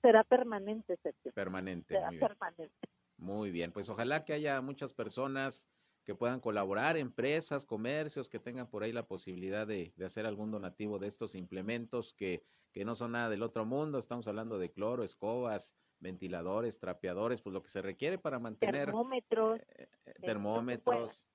[0.00, 1.32] Será permanente, Sergio.
[1.32, 1.94] Permanente.
[1.94, 2.88] Será permanente.
[3.18, 5.68] Muy bien, pues ojalá que haya muchas personas
[6.04, 10.98] que puedan colaborar, empresas, comercios, que tengan por ahí la posibilidad de, hacer algún donativo
[10.98, 13.98] de estos implementos que, que, no son nada del otro mundo.
[13.98, 18.86] Estamos hablando de cloro, escobas, ventiladores, trapeadores, pues lo que se requiere para mantener.
[18.86, 19.60] Termómetros.
[19.60, 21.26] Eh, eh, termómetros.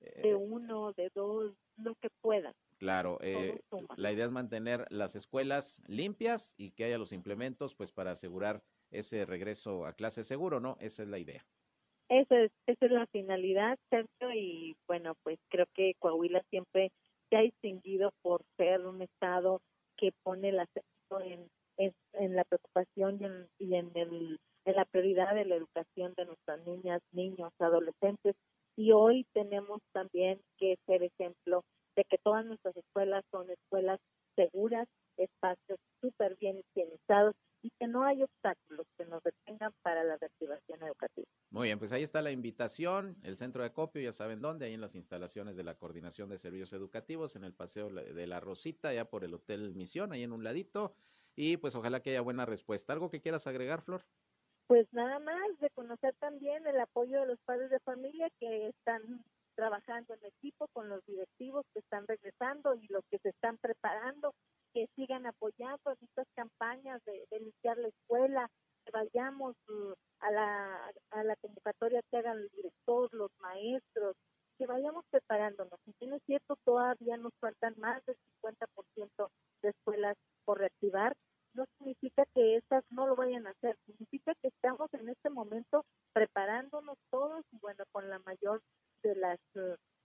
[0.00, 2.54] De uno, de dos, lo que puedan.
[2.76, 3.60] Claro, eh,
[3.96, 8.62] la idea es mantener las escuelas limpias y que haya los implementos, pues para asegurar
[8.92, 10.76] ese regreso a clase seguro, ¿no?
[10.78, 11.44] Esa es la idea.
[12.08, 16.90] Esa es, esa es la finalidad, Sergio, y bueno, pues creo que Coahuila siempre
[17.28, 19.60] se ha distinguido por ser un estado
[19.96, 24.84] que pone el acento en, en, la preocupación y, en, y en, el, en la
[24.86, 28.36] prioridad de la educación de nuestras niñas, niños, adolescentes.
[28.76, 31.62] Y hoy tenemos también que ser ejemplo
[31.96, 33.98] de que todas nuestras escuelas son escuelas
[34.36, 40.16] seguras, espacios súper bien higienizados y que no hay obstáculos que nos detengan para la
[40.16, 41.26] reactivación educativa.
[41.50, 44.80] Muy pues ahí está la invitación, el centro de acopio, ya saben dónde, ahí en
[44.80, 49.04] las instalaciones de la Coordinación de Servicios Educativos, en el Paseo de la Rosita, ya
[49.06, 50.94] por el Hotel Misión, ahí en un ladito,
[51.36, 52.92] y pues ojalá que haya buena respuesta.
[52.92, 54.04] ¿Algo que quieras agregar, Flor?
[54.66, 59.24] Pues nada más, de conocer también el apoyo de los padres de familia que están
[59.54, 64.34] trabajando en equipo con los directivos que están regresando y los que se están preparando
[64.72, 68.50] que sigan apoyando estas campañas de, limpiar la escuela,
[68.84, 74.16] que vayamos mm, a, la, a la convocatoria que hagan el director, los maestros,
[74.58, 75.78] que vayamos preparándonos.
[75.84, 79.28] Si bien es cierto, todavía nos faltan más del 50%
[79.62, 81.14] de escuelas por reactivar,
[81.54, 85.84] no significa que estas no lo vayan a hacer, significa que estamos en este momento
[86.12, 88.60] preparándonos todos y bueno, con la mayor
[89.02, 89.38] de las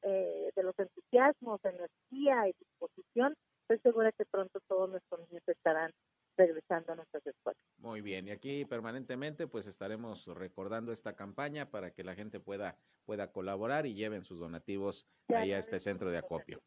[0.04, 5.92] eh, de los entusiasmos, energía y disposición estoy segura que pronto todos nuestros niños estarán
[6.36, 7.62] regresando a nuestras escuelas.
[7.78, 12.78] Muy bien, y aquí permanentemente pues estaremos recordando esta campaña para que la gente pueda,
[13.06, 16.62] pueda colaborar y lleven sus donativos ahí a este centro de acopio.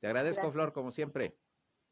[0.00, 1.36] Te agradezco, Flor, como siempre.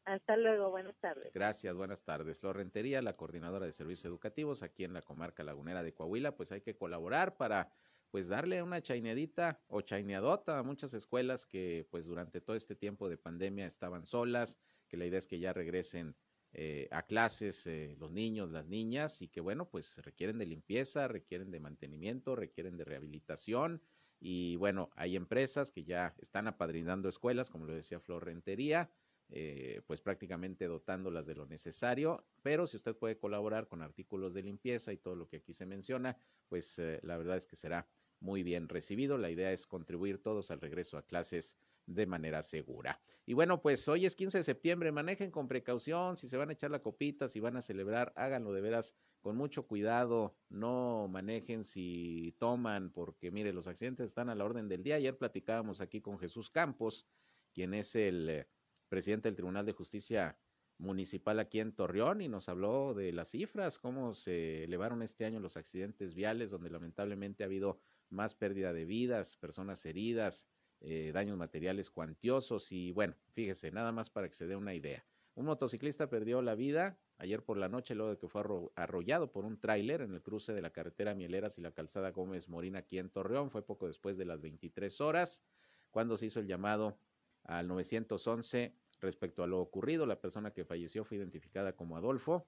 [0.03, 1.31] Hasta luego, buenas tardes.
[1.33, 2.39] Gracias, buenas tardes.
[2.39, 6.51] Flor Rentería, la coordinadora de servicios educativos aquí en la comarca lagunera de Coahuila, pues
[6.51, 7.71] hay que colaborar para
[8.11, 13.07] pues darle una chaineadita o chaineadota a muchas escuelas que pues durante todo este tiempo
[13.07, 14.57] de pandemia estaban solas,
[14.89, 16.17] que la idea es que ya regresen
[16.53, 21.07] eh, a clases eh, los niños, las niñas y que bueno pues requieren de limpieza,
[21.07, 23.81] requieren de mantenimiento, requieren de rehabilitación
[24.19, 28.89] y bueno, hay empresas que ya están apadrinando escuelas, como lo decía Flor Rentería,
[29.29, 34.41] eh, pues prácticamente dotándolas de lo necesario, pero si usted puede colaborar con artículos de
[34.43, 37.87] limpieza y todo lo que aquí se menciona, pues la verdad es que será
[38.19, 39.17] muy bien recibido.
[39.17, 41.57] La idea es contribuir todos al regreso a clases
[41.87, 43.01] de manera segura.
[43.25, 46.53] Y bueno, pues hoy es 15 de septiembre, manejen con precaución, si se van a
[46.53, 51.63] echar la copita, si van a celebrar, háganlo de veras con mucho cuidado, no manejen
[51.63, 54.95] si toman, porque mire, los accidentes están a la orden del día.
[54.95, 57.07] Ayer platicábamos aquí con Jesús Campos,
[57.53, 58.47] quien es el
[58.87, 60.37] presidente del Tribunal de Justicia
[60.77, 65.39] Municipal aquí en Torreón, y nos habló de las cifras, cómo se elevaron este año
[65.39, 70.47] los accidentes viales, donde lamentablemente ha habido más pérdida de vidas, personas heridas,
[70.81, 75.05] eh, daños materiales cuantiosos y bueno, fíjese, nada más para que se dé una idea.
[75.35, 78.43] Un motociclista perdió la vida ayer por la noche luego de que fue
[78.75, 82.47] arrollado por un tráiler en el cruce de la carretera Mieleras y la calzada Gómez
[82.47, 83.51] Morín aquí en Torreón.
[83.51, 85.43] Fue poco después de las 23 horas
[85.91, 86.99] cuando se hizo el llamado
[87.43, 90.05] al 911 respecto a lo ocurrido.
[90.05, 92.47] La persona que falleció fue identificada como Adolfo,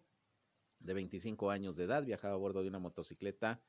[0.79, 3.61] de 25 años de edad, viajaba a bordo de una motocicleta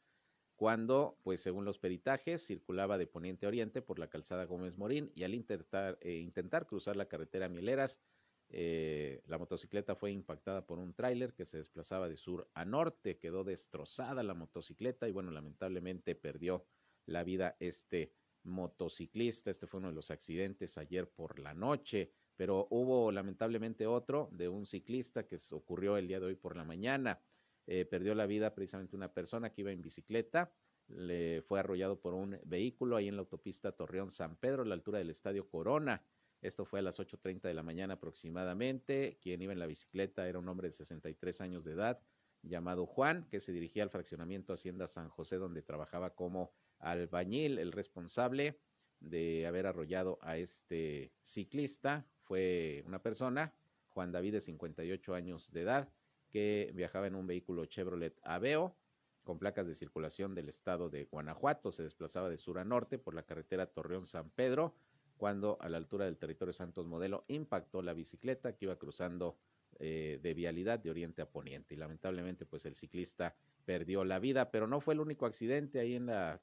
[0.60, 5.10] cuando, pues según los peritajes, circulaba de poniente a oriente por la calzada Gómez Morín
[5.14, 8.02] y al intentar, eh, intentar cruzar la carretera Mieleras,
[8.50, 13.16] eh, la motocicleta fue impactada por un tráiler que se desplazaba de sur a norte,
[13.16, 16.66] quedó destrozada la motocicleta y bueno, lamentablemente perdió
[17.06, 19.50] la vida este motociclista.
[19.50, 24.50] Este fue uno de los accidentes ayer por la noche, pero hubo lamentablemente otro de
[24.50, 27.22] un ciclista que ocurrió el día de hoy por la mañana.
[27.72, 30.52] Eh, perdió la vida precisamente una persona que iba en bicicleta,
[30.88, 34.74] le fue arrollado por un vehículo ahí en la autopista Torreón San Pedro, a la
[34.74, 36.04] altura del Estadio Corona.
[36.42, 39.20] Esto fue a las 8.30 de la mañana aproximadamente.
[39.22, 42.02] Quien iba en la bicicleta era un hombre de 63 años de edad
[42.42, 47.60] llamado Juan, que se dirigía al fraccionamiento Hacienda San José, donde trabajaba como albañil.
[47.60, 48.58] El responsable
[48.98, 53.54] de haber arrollado a este ciclista fue una persona,
[53.90, 55.88] Juan David, de 58 años de edad,
[56.30, 58.76] que viajaba en un vehículo Chevrolet Aveo
[59.22, 61.70] con placas de circulación del estado de Guanajuato.
[61.70, 64.74] Se desplazaba de sur a norte por la carretera Torreón-San Pedro
[65.16, 69.36] cuando a la altura del territorio Santos Modelo impactó la bicicleta que iba cruzando
[69.78, 74.50] eh, de vialidad de oriente a poniente y lamentablemente pues el ciclista perdió la vida,
[74.50, 76.42] pero no fue el único accidente ahí en la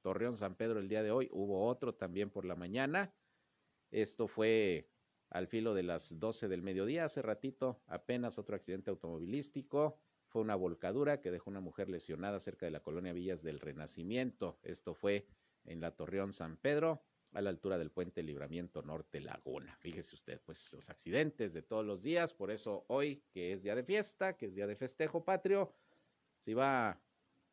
[0.00, 3.14] Torreón San Pedro el día de hoy, hubo otro también por la mañana.
[3.90, 4.88] Esto fue
[5.34, 9.98] al filo de las 12 del mediodía, hace ratito apenas otro accidente automovilístico.
[10.28, 14.60] Fue una volcadura que dejó una mujer lesionada cerca de la colonia Villas del Renacimiento.
[14.62, 15.26] Esto fue
[15.64, 19.76] en la Torreón San Pedro a la altura del puente Libramiento Norte Laguna.
[19.80, 23.74] Fíjese usted, pues los accidentes de todos los días, por eso hoy, que es día
[23.74, 25.74] de fiesta, que es día de festejo patrio,
[26.38, 27.00] si va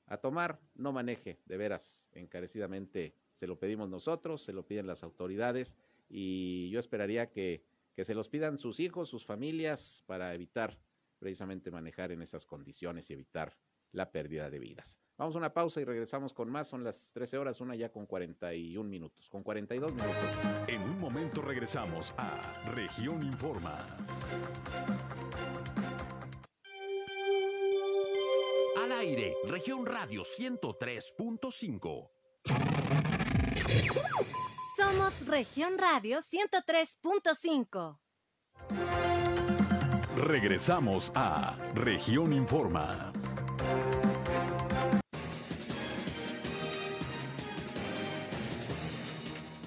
[0.05, 5.01] a tomar, no maneje, de veras, encarecidamente se lo pedimos nosotros, se lo piden las
[5.01, 5.77] autoridades
[6.09, 7.63] y yo esperaría que,
[7.95, 10.79] que se los pidan sus hijos, sus familias, para evitar
[11.19, 13.57] precisamente manejar en esas condiciones y evitar
[13.91, 14.97] la pérdida de vidas.
[15.17, 16.67] Vamos a una pausa y regresamos con más.
[16.67, 20.15] Son las 13 horas, una ya con 41 minutos, con 42 minutos.
[20.67, 22.41] En un momento regresamos a
[22.73, 23.85] Región Informa.
[28.81, 32.09] Al aire, región radio 103.5.
[34.91, 37.97] Somos región radio 103.5.
[40.17, 43.13] Regresamos a región informa.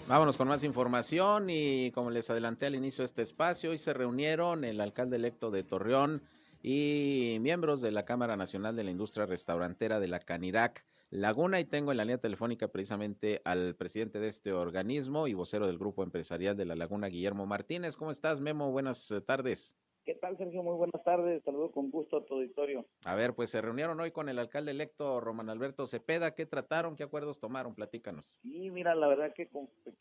[0.07, 3.95] Vámonos con más información y como les adelanté al inicio de este espacio, hoy se
[3.95, 6.23] reunieron el alcalde electo de Torreón
[6.63, 11.65] y miembros de la Cámara Nacional de la Industria Restaurantera de la Canirac Laguna y
[11.65, 16.03] tengo en la línea telefónica precisamente al presidente de este organismo y vocero del grupo
[16.03, 17.97] empresarial de la Laguna, Guillermo Martínez.
[17.97, 18.73] ¿Cómo estás, Memo?
[18.73, 19.77] Buenas eh, tardes.
[20.05, 20.65] ¿Qué tal, Sergio?
[20.65, 21.41] Muy buenas tardes.
[21.45, 22.85] Saludo con gusto a tu auditorio.
[23.05, 26.35] A ver, pues se reunieron hoy con el alcalde electo Román Alberto Cepeda.
[26.35, 26.97] ¿Qué trataron?
[26.97, 27.77] ¿Qué acuerdos tomaron?
[27.77, 28.33] Platícanos.
[28.43, 29.49] Sí, mira, la verdad que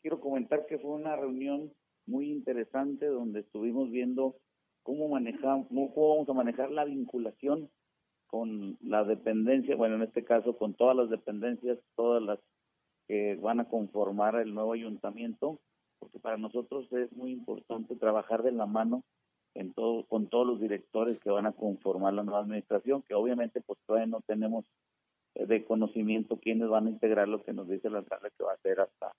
[0.02, 1.72] quiero comentar que fue una reunión
[2.06, 4.34] muy interesante donde estuvimos viendo
[4.82, 7.70] cómo manejamos, cómo vamos a manejar la vinculación
[8.34, 12.40] con la dependencia, bueno, en este caso con todas las dependencias, todas las
[13.06, 15.60] que van a conformar el nuevo ayuntamiento,
[16.00, 19.04] porque para nosotros es muy importante trabajar de la mano
[19.54, 23.60] en todo, con todos los directores que van a conformar la nueva administración, que obviamente
[23.60, 24.64] pues todavía no tenemos
[25.36, 28.54] eh, de conocimiento quiénes van a integrar lo que nos dice el alcalde que va
[28.54, 29.12] a ser hasta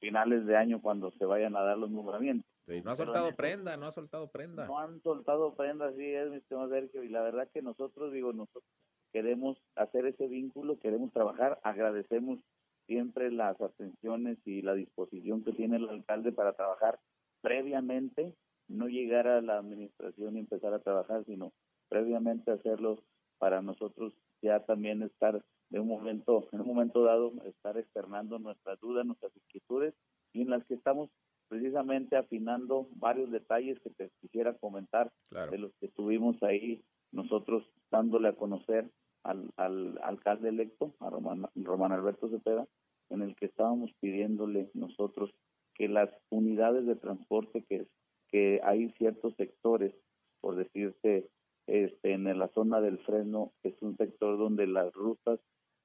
[0.00, 2.50] finales de año cuando se vayan a dar los nombramientos.
[2.66, 4.66] No ha soltado prenda, no ha soltado prenda.
[4.66, 8.32] No han soltado prenda, sí es, mi estimado Sergio, y la verdad que nosotros, digo,
[8.32, 8.64] nosotros
[9.12, 12.40] queremos hacer ese vínculo, queremos trabajar, agradecemos
[12.86, 16.98] siempre las atenciones y la disposición que tiene el alcalde para trabajar
[17.40, 18.34] previamente
[18.68, 21.52] no llegar a la administración y empezar a trabajar, sino
[21.88, 22.98] previamente hacerlo
[23.38, 28.80] para nosotros ya también estar de un momento, en un momento dado, estar externando nuestras
[28.80, 29.94] dudas, nuestras inquietudes
[30.32, 31.10] y en las que estamos
[31.48, 36.82] precisamente afinando varios detalles que te quisiera comentar de los que estuvimos ahí
[37.12, 38.90] nosotros dándole a conocer
[39.22, 42.66] al, al alcalde electo, a Román, Román Alberto Cepeda,
[43.10, 45.30] en el que estábamos pidiéndole nosotros
[45.74, 47.86] que las unidades de transporte que
[48.28, 49.94] que hay ciertos sectores,
[50.40, 51.28] por decirte,
[51.66, 55.40] este, en la zona del freno, es un sector donde las rutas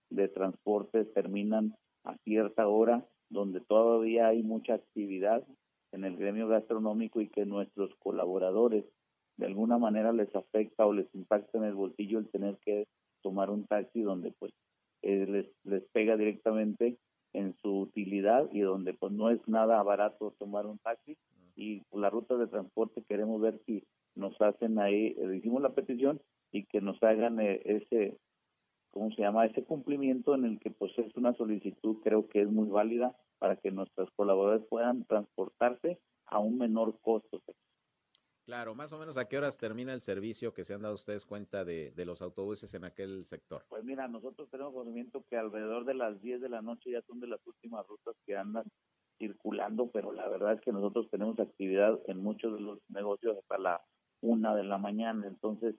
[0.09, 5.43] de transporte terminan a cierta hora, donde todavía hay mucha actividad
[5.91, 8.85] en el gremio gastronómico y que nuestros colaboradores
[9.37, 12.87] de alguna manera les afecta o les impacta en el bolsillo el tener que
[13.21, 14.53] tomar un taxi donde pues
[15.01, 16.97] eh, les, les pega directamente
[17.33, 21.17] en su utilidad y donde pues no es nada barato tomar un taxi
[21.55, 23.83] y la ruta de transporte queremos ver si
[24.15, 26.21] nos hacen ahí, eh, hicimos la petición
[26.51, 28.17] y que nos hagan eh, ese,
[28.91, 29.45] ¿cómo se llama?
[29.45, 33.55] Ese cumplimiento en el que pues es una solicitud creo que es muy válida para
[33.55, 37.41] que nuestros colaboradores puedan transportarse a un menor costo.
[38.45, 41.25] Claro, más o menos a qué horas termina el servicio que se han dado ustedes
[41.25, 43.65] cuenta de, de los autobuses en aquel sector.
[43.67, 47.19] Pues mira, nosotros tenemos conocimiento que alrededor de las 10 de la noche ya son
[47.19, 48.65] de las últimas rutas que andan
[49.17, 53.57] circulando, pero la verdad es que nosotros tenemos actividad en muchos de los negocios hasta
[53.57, 53.81] la
[54.21, 55.73] una de la mañana, entonces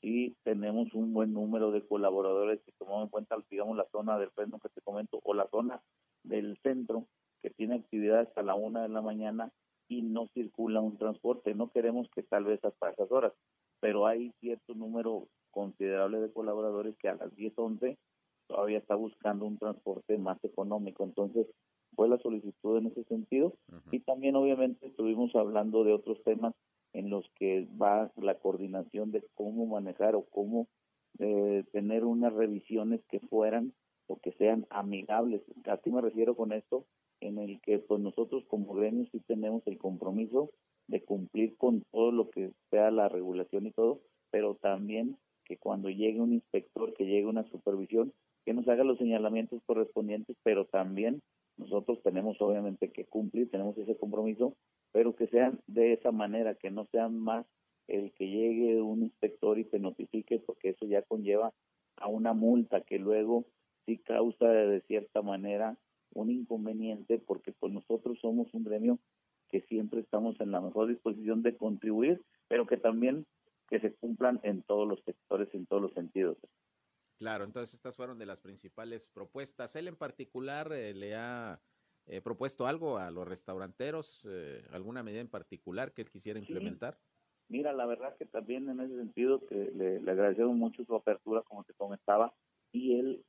[0.00, 4.32] sí tenemos un buen número de colaboradores que tomamos en cuenta, digamos, la zona del
[4.32, 5.80] freno que te comento o la zona
[6.26, 7.06] del centro
[7.42, 9.50] que tiene actividad hasta la una de la mañana
[9.88, 11.54] y no circula un transporte.
[11.54, 13.32] No queremos que tal vez hasta esas horas,
[13.80, 17.96] pero hay cierto número considerable de colaboradores que a las 10, 11
[18.46, 21.04] todavía está buscando un transporte más económico.
[21.04, 21.46] Entonces,
[21.94, 23.54] fue la solicitud en ese sentido.
[23.90, 26.54] Y también, obviamente, estuvimos hablando de otros temas
[26.92, 30.68] en los que va la coordinación de cómo manejar o cómo
[31.18, 33.72] eh, tener unas revisiones que fueran
[34.06, 35.42] o que sean amigables.
[35.66, 36.86] ¿A qué me refiero con esto?
[37.20, 40.50] En el que pues nosotros como gremio sí tenemos el compromiso
[40.88, 44.00] de cumplir con todo lo que sea la regulación y todo,
[44.30, 48.12] pero también que cuando llegue un inspector, que llegue una supervisión,
[48.44, 51.20] que nos haga los señalamientos correspondientes, pero también
[51.56, 54.54] nosotros tenemos obviamente que cumplir, tenemos ese compromiso,
[54.92, 57.46] pero que sean de esa manera, que no sean más
[57.88, 61.52] el que llegue un inspector y te notifique, porque eso ya conlleva
[61.96, 63.46] a una multa que luego
[63.86, 65.78] sí causa de cierta manera
[66.12, 68.98] un inconveniente, porque pues nosotros somos un gremio
[69.48, 73.26] que siempre estamos en la mejor disposición de contribuir, pero que también
[73.68, 76.36] que se cumplan en todos los sectores, en todos los sentidos.
[77.18, 79.74] Claro, entonces estas fueron de las principales propuestas.
[79.76, 81.60] Él en particular eh, le ha
[82.06, 86.98] eh, propuesto algo a los restauranteros, eh, alguna medida en particular que él quisiera implementar.
[87.48, 91.42] Mira, la verdad que también en ese sentido que le, le agradecemos mucho su apertura,
[91.42, 92.34] como te comentaba,
[92.76, 93.24] y él,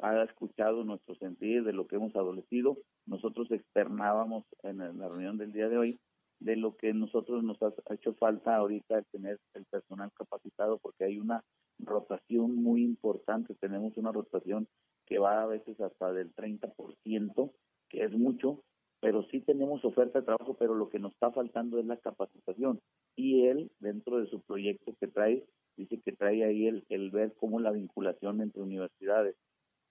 [0.00, 2.78] ha escuchado nuestro sentir de lo que hemos adolecido.
[3.06, 6.00] Nosotros externábamos en la reunión del día de hoy
[6.40, 11.18] de lo que nosotros nos ha hecho falta ahorita tener el personal capacitado porque hay
[11.18, 11.42] una
[11.78, 14.68] rotación muy importante, tenemos una rotación
[15.06, 17.52] que va a veces hasta del 30%,
[17.88, 18.62] que es mucho,
[19.00, 22.80] pero sí tenemos oferta de trabajo, pero lo que nos está faltando es la capacitación.
[23.16, 25.44] Y él, dentro de su proyecto que trae,
[25.76, 29.36] dice que trae ahí el, el ver cómo la vinculación entre universidades,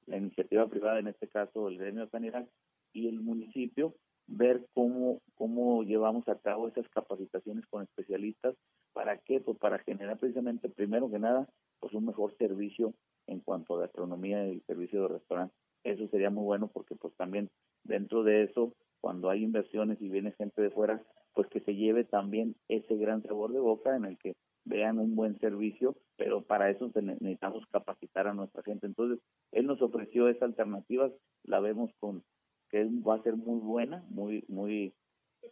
[0.05, 2.47] la iniciativa privada, en este caso el gremio sanidad,
[2.93, 3.95] y el municipio,
[4.27, 8.55] ver cómo, cómo llevamos a cabo esas capacitaciones con especialistas.
[8.93, 9.41] ¿Para qué?
[9.41, 12.93] Pues para generar precisamente, primero que nada, pues un mejor servicio
[13.27, 15.55] en cuanto a gastronomía y servicio de restaurante.
[15.83, 17.49] Eso sería muy bueno porque pues también
[17.83, 21.03] dentro de eso, cuando hay inversiones y viene gente de fuera,
[21.33, 24.33] pues que se lleve también ese gran sabor de boca en el que
[24.65, 28.87] vean un buen servicio, pero para eso necesitamos capacitar a nuestra gente.
[28.87, 29.19] Entonces,
[29.51, 31.11] él nos ofreció esa alternativa,
[31.43, 32.23] la vemos con
[32.69, 34.93] que va a ser muy buena, muy, muy,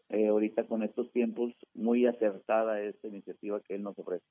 [0.09, 4.25] eh, ahorita con estos tiempos, muy acertada esta iniciativa que él nos ofrece.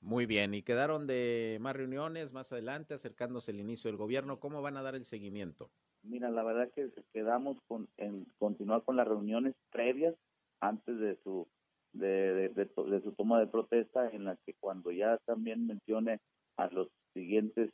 [0.00, 4.40] Muy bien, y quedaron de más reuniones más adelante, acercándose el inicio del gobierno.
[4.40, 5.70] ¿Cómo van a dar el seguimiento?
[6.02, 10.14] Mira, la verdad que quedamos con, en continuar con las reuniones previas
[10.60, 11.48] antes de su
[11.98, 16.20] de, de, su toma de protesta, en la que cuando ya también mencione
[16.56, 17.70] a los siguientes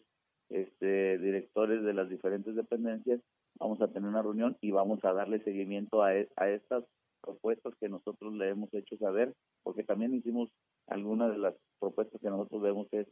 [0.48, 3.20] este, directores de las diferentes dependencias,
[3.58, 6.84] vamos a tener una reunión y vamos a darle seguimiento a, e, a estas
[7.22, 10.50] propuestas que nosotros le hemos hecho saber, porque también hicimos
[10.88, 13.06] algunas de las propuestas que nosotros vemos es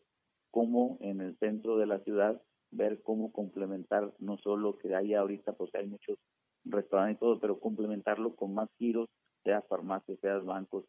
[0.50, 2.40] cómo en el centro de la ciudad
[2.72, 6.18] ver cómo complementar no solo que haya ahorita, pues hay muchos
[6.64, 9.08] restaurantes y todo, pero complementarlo con más giros,
[9.44, 10.84] sea farmacias, sea bancos,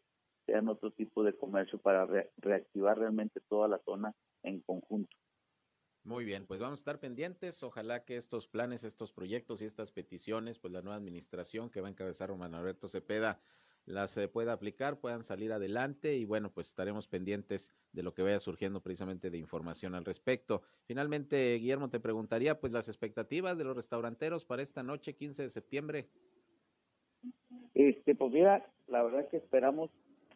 [0.52, 2.06] sean otro tipo de comercio para
[2.38, 5.16] reactivar realmente toda la zona en conjunto.
[6.04, 7.64] Muy bien, pues vamos a estar pendientes.
[7.64, 11.88] Ojalá que estos planes, estos proyectos y estas peticiones, pues la nueva administración que va
[11.88, 13.39] a encabezar Román Alberto Cepeda
[13.86, 18.22] las eh, pueda aplicar, puedan salir adelante y bueno, pues estaremos pendientes de lo que
[18.22, 20.62] vaya surgiendo precisamente de información al respecto.
[20.86, 25.49] Finalmente, Guillermo, te preguntaría pues las expectativas de los restauranteros para esta noche, 15 de
[25.49, 26.10] septiembre.
[27.74, 29.89] Este, pues mira, la verdad que esperamos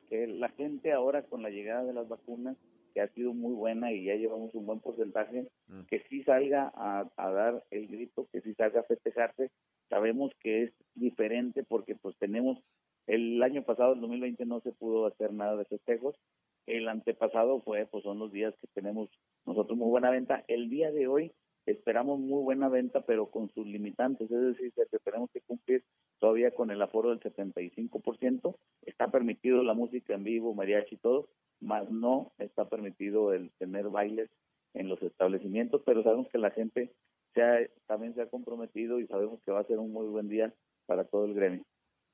[0.10, 2.58] que la gente ahora con la llegada de las vacunas,
[2.94, 5.82] que ha sido muy buena y ya llevamos un buen porcentaje, mm.
[5.90, 9.52] que sí salga a, a, dar el grito, que sí salga a festejarse.
[9.90, 12.58] Sabemos que es diferente porque pues tenemos,
[13.08, 16.16] el año pasado, el 2020, no se pudo hacer nada de festejos.
[16.66, 19.10] El antepasado fue, pues son los días que tenemos
[19.46, 20.44] nosotros muy buena venta.
[20.48, 21.32] El día de hoy
[21.66, 25.84] esperamos muy buena venta, pero con sus limitantes, es decir, que tenemos que cumplir
[26.20, 28.56] todavía con el aforo del 75%,
[28.86, 33.90] está permitido la música en vivo, mariachi y todo, más no está permitido el tener
[33.90, 34.30] bailes
[34.74, 36.92] en los establecimientos, pero sabemos que la gente
[37.34, 40.54] se también se ha comprometido y sabemos que va a ser un muy buen día
[40.86, 41.66] para todo el gremio.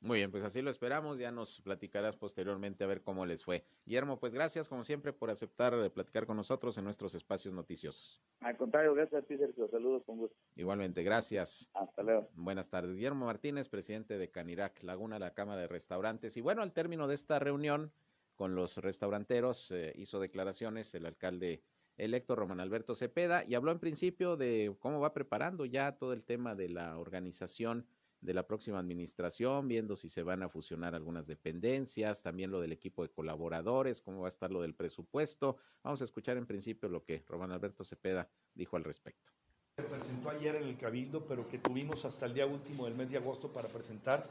[0.02, 1.20] Muy bien, pues así lo esperamos.
[1.20, 3.64] Ya nos platicarás posteriormente a ver cómo les fue.
[3.86, 8.20] Guillermo, pues gracias como siempre por aceptar eh, platicar con nosotros en nuestros espacios noticiosos.
[8.39, 9.70] Al contrario, gracias a ti, Sergio.
[9.70, 10.36] Saludos con gusto.
[10.56, 11.70] Igualmente, gracias.
[11.76, 12.28] Hasta luego.
[12.34, 12.95] Buenas tardes.
[12.95, 16.36] Guillermo Martínez, presidente de Canirac Laguna, la Cámara de Restaurantes.
[16.36, 17.91] Y bueno, al término de esta reunión
[18.36, 21.62] con los restauranteros, eh, hizo declaraciones el alcalde
[21.97, 26.24] electo Román Alberto Cepeda y habló en principio de cómo va preparando ya todo el
[26.24, 27.86] tema de la organización
[28.22, 32.72] de la próxima administración, viendo si se van a fusionar algunas dependencias, también lo del
[32.72, 35.57] equipo de colaboradores, cómo va a estar lo del presupuesto.
[35.84, 39.32] Vamos a escuchar en principio lo que Román Alberto Cepeda dijo al respecto.
[39.78, 43.09] Se presentó ayer en el Cabildo, pero que tuvimos hasta el día último del mes
[43.09, 44.28] de agosto para presentar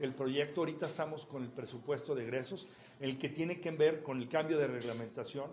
[0.00, 0.60] el proyecto.
[0.60, 2.66] Ahorita estamos con el presupuesto de egresos,
[3.00, 5.50] el que tiene que ver con el cambio de reglamentación,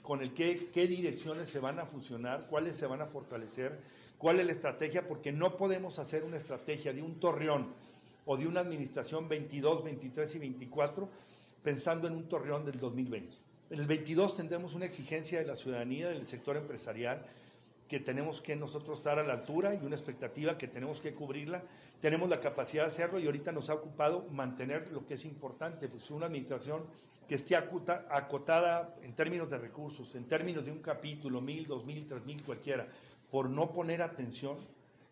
[0.00, 3.78] con el que, qué direcciones se van a fusionar, cuáles se van a fortalecer,
[4.18, 7.72] cuál es la estrategia, porque no podemos hacer una estrategia de un torreón
[8.26, 11.08] o de una administración 22, 23 y 24
[11.62, 13.36] pensando en un torreón del 2020.
[13.70, 17.24] En el 22 tendremos una exigencia de la ciudadanía, del sector empresarial,
[17.88, 21.62] que tenemos que nosotros estar a la altura y una expectativa que tenemos que cubrirla.
[22.00, 25.88] Tenemos la capacidad de hacerlo y ahorita nos ha ocupado mantener lo que es importante,
[25.88, 26.84] pues una administración
[27.26, 32.06] que esté acotada en términos de recursos, en términos de un capítulo, mil, dos mil,
[32.06, 32.88] tres mil, cualquiera,
[33.30, 34.56] por no poner atención,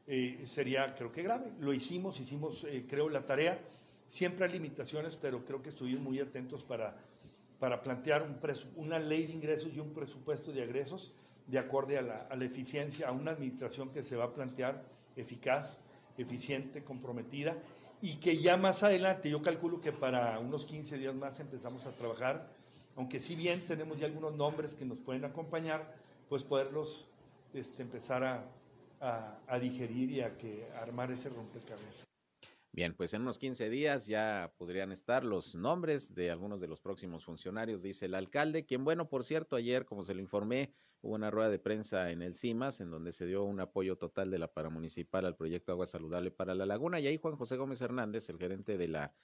[0.06, 1.50] eh, sería creo que grave.
[1.60, 3.58] Lo hicimos, hicimos eh, creo la tarea.
[4.06, 6.96] Siempre hay limitaciones, pero creo que estuvimos muy atentos para,
[7.58, 8.38] para plantear un
[8.76, 11.12] una ley de ingresos y un presupuesto de egresos
[11.46, 14.82] de acuerdo a la, a la eficiencia, a una administración que se va a plantear
[15.16, 15.80] eficaz,
[16.18, 17.56] eficiente, comprometida
[18.02, 21.92] y que ya más adelante, yo calculo que para unos 15 días más empezamos a
[21.92, 22.46] trabajar,
[22.96, 25.94] aunque si bien tenemos ya algunos nombres que nos pueden acompañar,
[26.28, 27.06] pues poderlos
[27.56, 28.44] este, empezar a,
[29.00, 32.06] a, digerir y a que armar ese rompecabezas.
[32.72, 36.78] Bien, pues en unos 15 días ya podrían estar los nombres de algunos de los
[36.78, 41.14] próximos funcionarios, dice el alcalde, quien, bueno, por cierto, ayer, como se lo informé, hubo
[41.14, 44.38] una rueda de prensa en el CIMAS, en donde se dio un apoyo total de
[44.38, 48.28] la paramunicipal al proyecto Agua Saludable para la Laguna, y ahí Juan José Gómez Hernández,
[48.28, 49.14] el gerente de la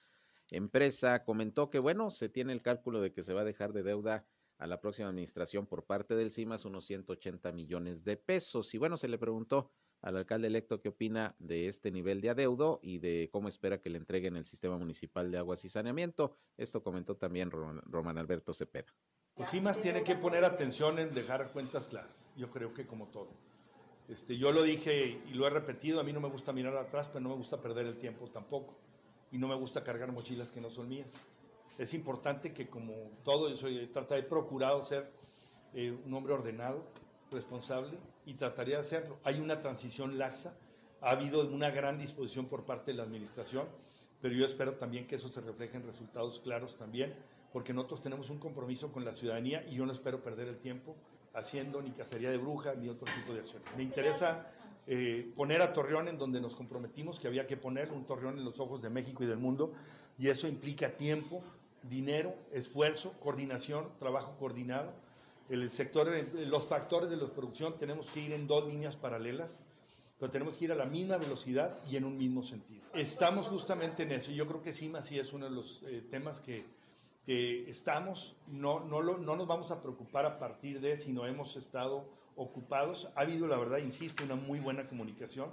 [0.50, 3.82] empresa, comentó que, bueno, se tiene el cálculo de que se va a dejar de
[3.82, 4.24] deuda
[4.62, 8.72] a la próxima administración por parte del CIMAS unos 180 millones de pesos.
[8.74, 12.78] Y bueno, se le preguntó al alcalde electo qué opina de este nivel de adeudo
[12.80, 16.36] y de cómo espera que le entreguen el sistema municipal de aguas y saneamiento.
[16.56, 18.94] Esto comentó también Román Alberto Cepeda.
[19.34, 23.30] Pues CIMAS tiene que poner atención en dejar cuentas claras, yo creo que como todo.
[24.08, 27.08] Este, yo lo dije y lo he repetido, a mí no me gusta mirar atrás,
[27.08, 28.76] pero no me gusta perder el tiempo tampoco.
[29.32, 31.08] Y no me gusta cargar mochilas que no son mías.
[31.78, 32.92] Es importante que como
[33.24, 35.10] todo, yo soy, trata de procurado ser
[35.74, 36.84] eh, un hombre ordenado,
[37.30, 39.18] responsable y trataría de hacerlo.
[39.24, 40.54] Hay una transición laxa,
[41.00, 43.66] ha habido una gran disposición por parte de la administración,
[44.20, 47.14] pero yo espero también que eso se refleje en resultados claros también,
[47.52, 50.94] porque nosotros tenemos un compromiso con la ciudadanía y yo no espero perder el tiempo
[51.34, 53.62] haciendo ni cacería de brujas ni otro tipo de acción.
[53.76, 54.46] Me interesa
[54.86, 58.44] eh, poner a Torreón en donde nos comprometimos que había que poner un Torreón en
[58.44, 59.72] los ojos de México y del mundo,
[60.18, 61.42] y eso implica tiempo,
[61.90, 64.92] dinero, esfuerzo, coordinación, trabajo coordinado
[65.48, 69.62] el sector, los factores de la producción tenemos que ir en dos líneas paralelas,
[70.18, 72.82] pero tenemos que ir a la misma velocidad y en un mismo sentido.
[72.94, 74.30] Estamos justamente en eso.
[74.30, 76.64] Yo creo que CIMA sí es uno de los eh, temas que,
[77.26, 81.56] que estamos, no, no, lo, no nos vamos a preocupar a partir de, sino hemos
[81.56, 82.06] estado
[82.36, 83.10] ocupados.
[83.14, 85.50] Ha habido, la verdad, insisto, una muy buena comunicación,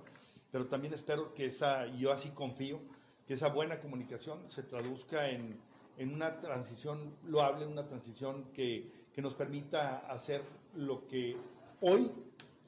[0.52, 2.80] pero también espero que esa, yo así confío,
[3.28, 5.60] que esa buena comunicación se traduzca en,
[6.00, 10.42] en una transición loable, una transición que que nos permita hacer
[10.76, 11.36] lo que
[11.82, 12.10] hoy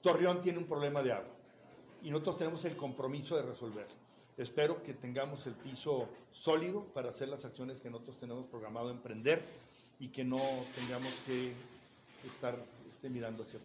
[0.02, 1.34] Torreón tiene un problema de agua
[2.04, 3.96] y nosotros tenemos el compromiso de resolverlo.
[4.38, 9.42] Espero que tengamos el piso sólido para hacer las acciones que nosotros tenemos programado emprender
[10.00, 10.42] y que no
[10.76, 11.54] tengamos que
[12.26, 12.58] estar
[12.90, 13.60] este, mirando hacia.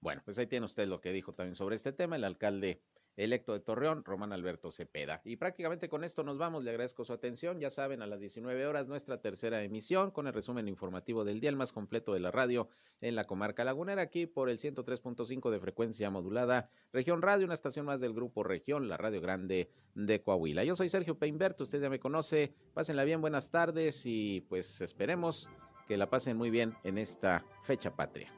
[0.00, 2.80] Bueno, pues ahí tiene usted lo que dijo también sobre este tema el alcalde
[3.18, 5.20] electo de Torreón, Román Alberto Cepeda.
[5.24, 6.64] Y prácticamente con esto nos vamos.
[6.64, 7.58] Le agradezco su atención.
[7.58, 11.50] Ya saben, a las 19 horas nuestra tercera emisión con el resumen informativo del día,
[11.50, 12.68] el más completo de la radio
[13.00, 16.70] en la comarca lagunera, aquí por el 103.5 de frecuencia modulada.
[16.92, 20.64] Región Radio, una estación más del grupo Región, la Radio Grande de Coahuila.
[20.64, 22.54] Yo soy Sergio Peinberto, usted ya me conoce.
[22.74, 25.48] Pásenla bien, buenas tardes y pues esperemos
[25.88, 28.37] que la pasen muy bien en esta fecha patria.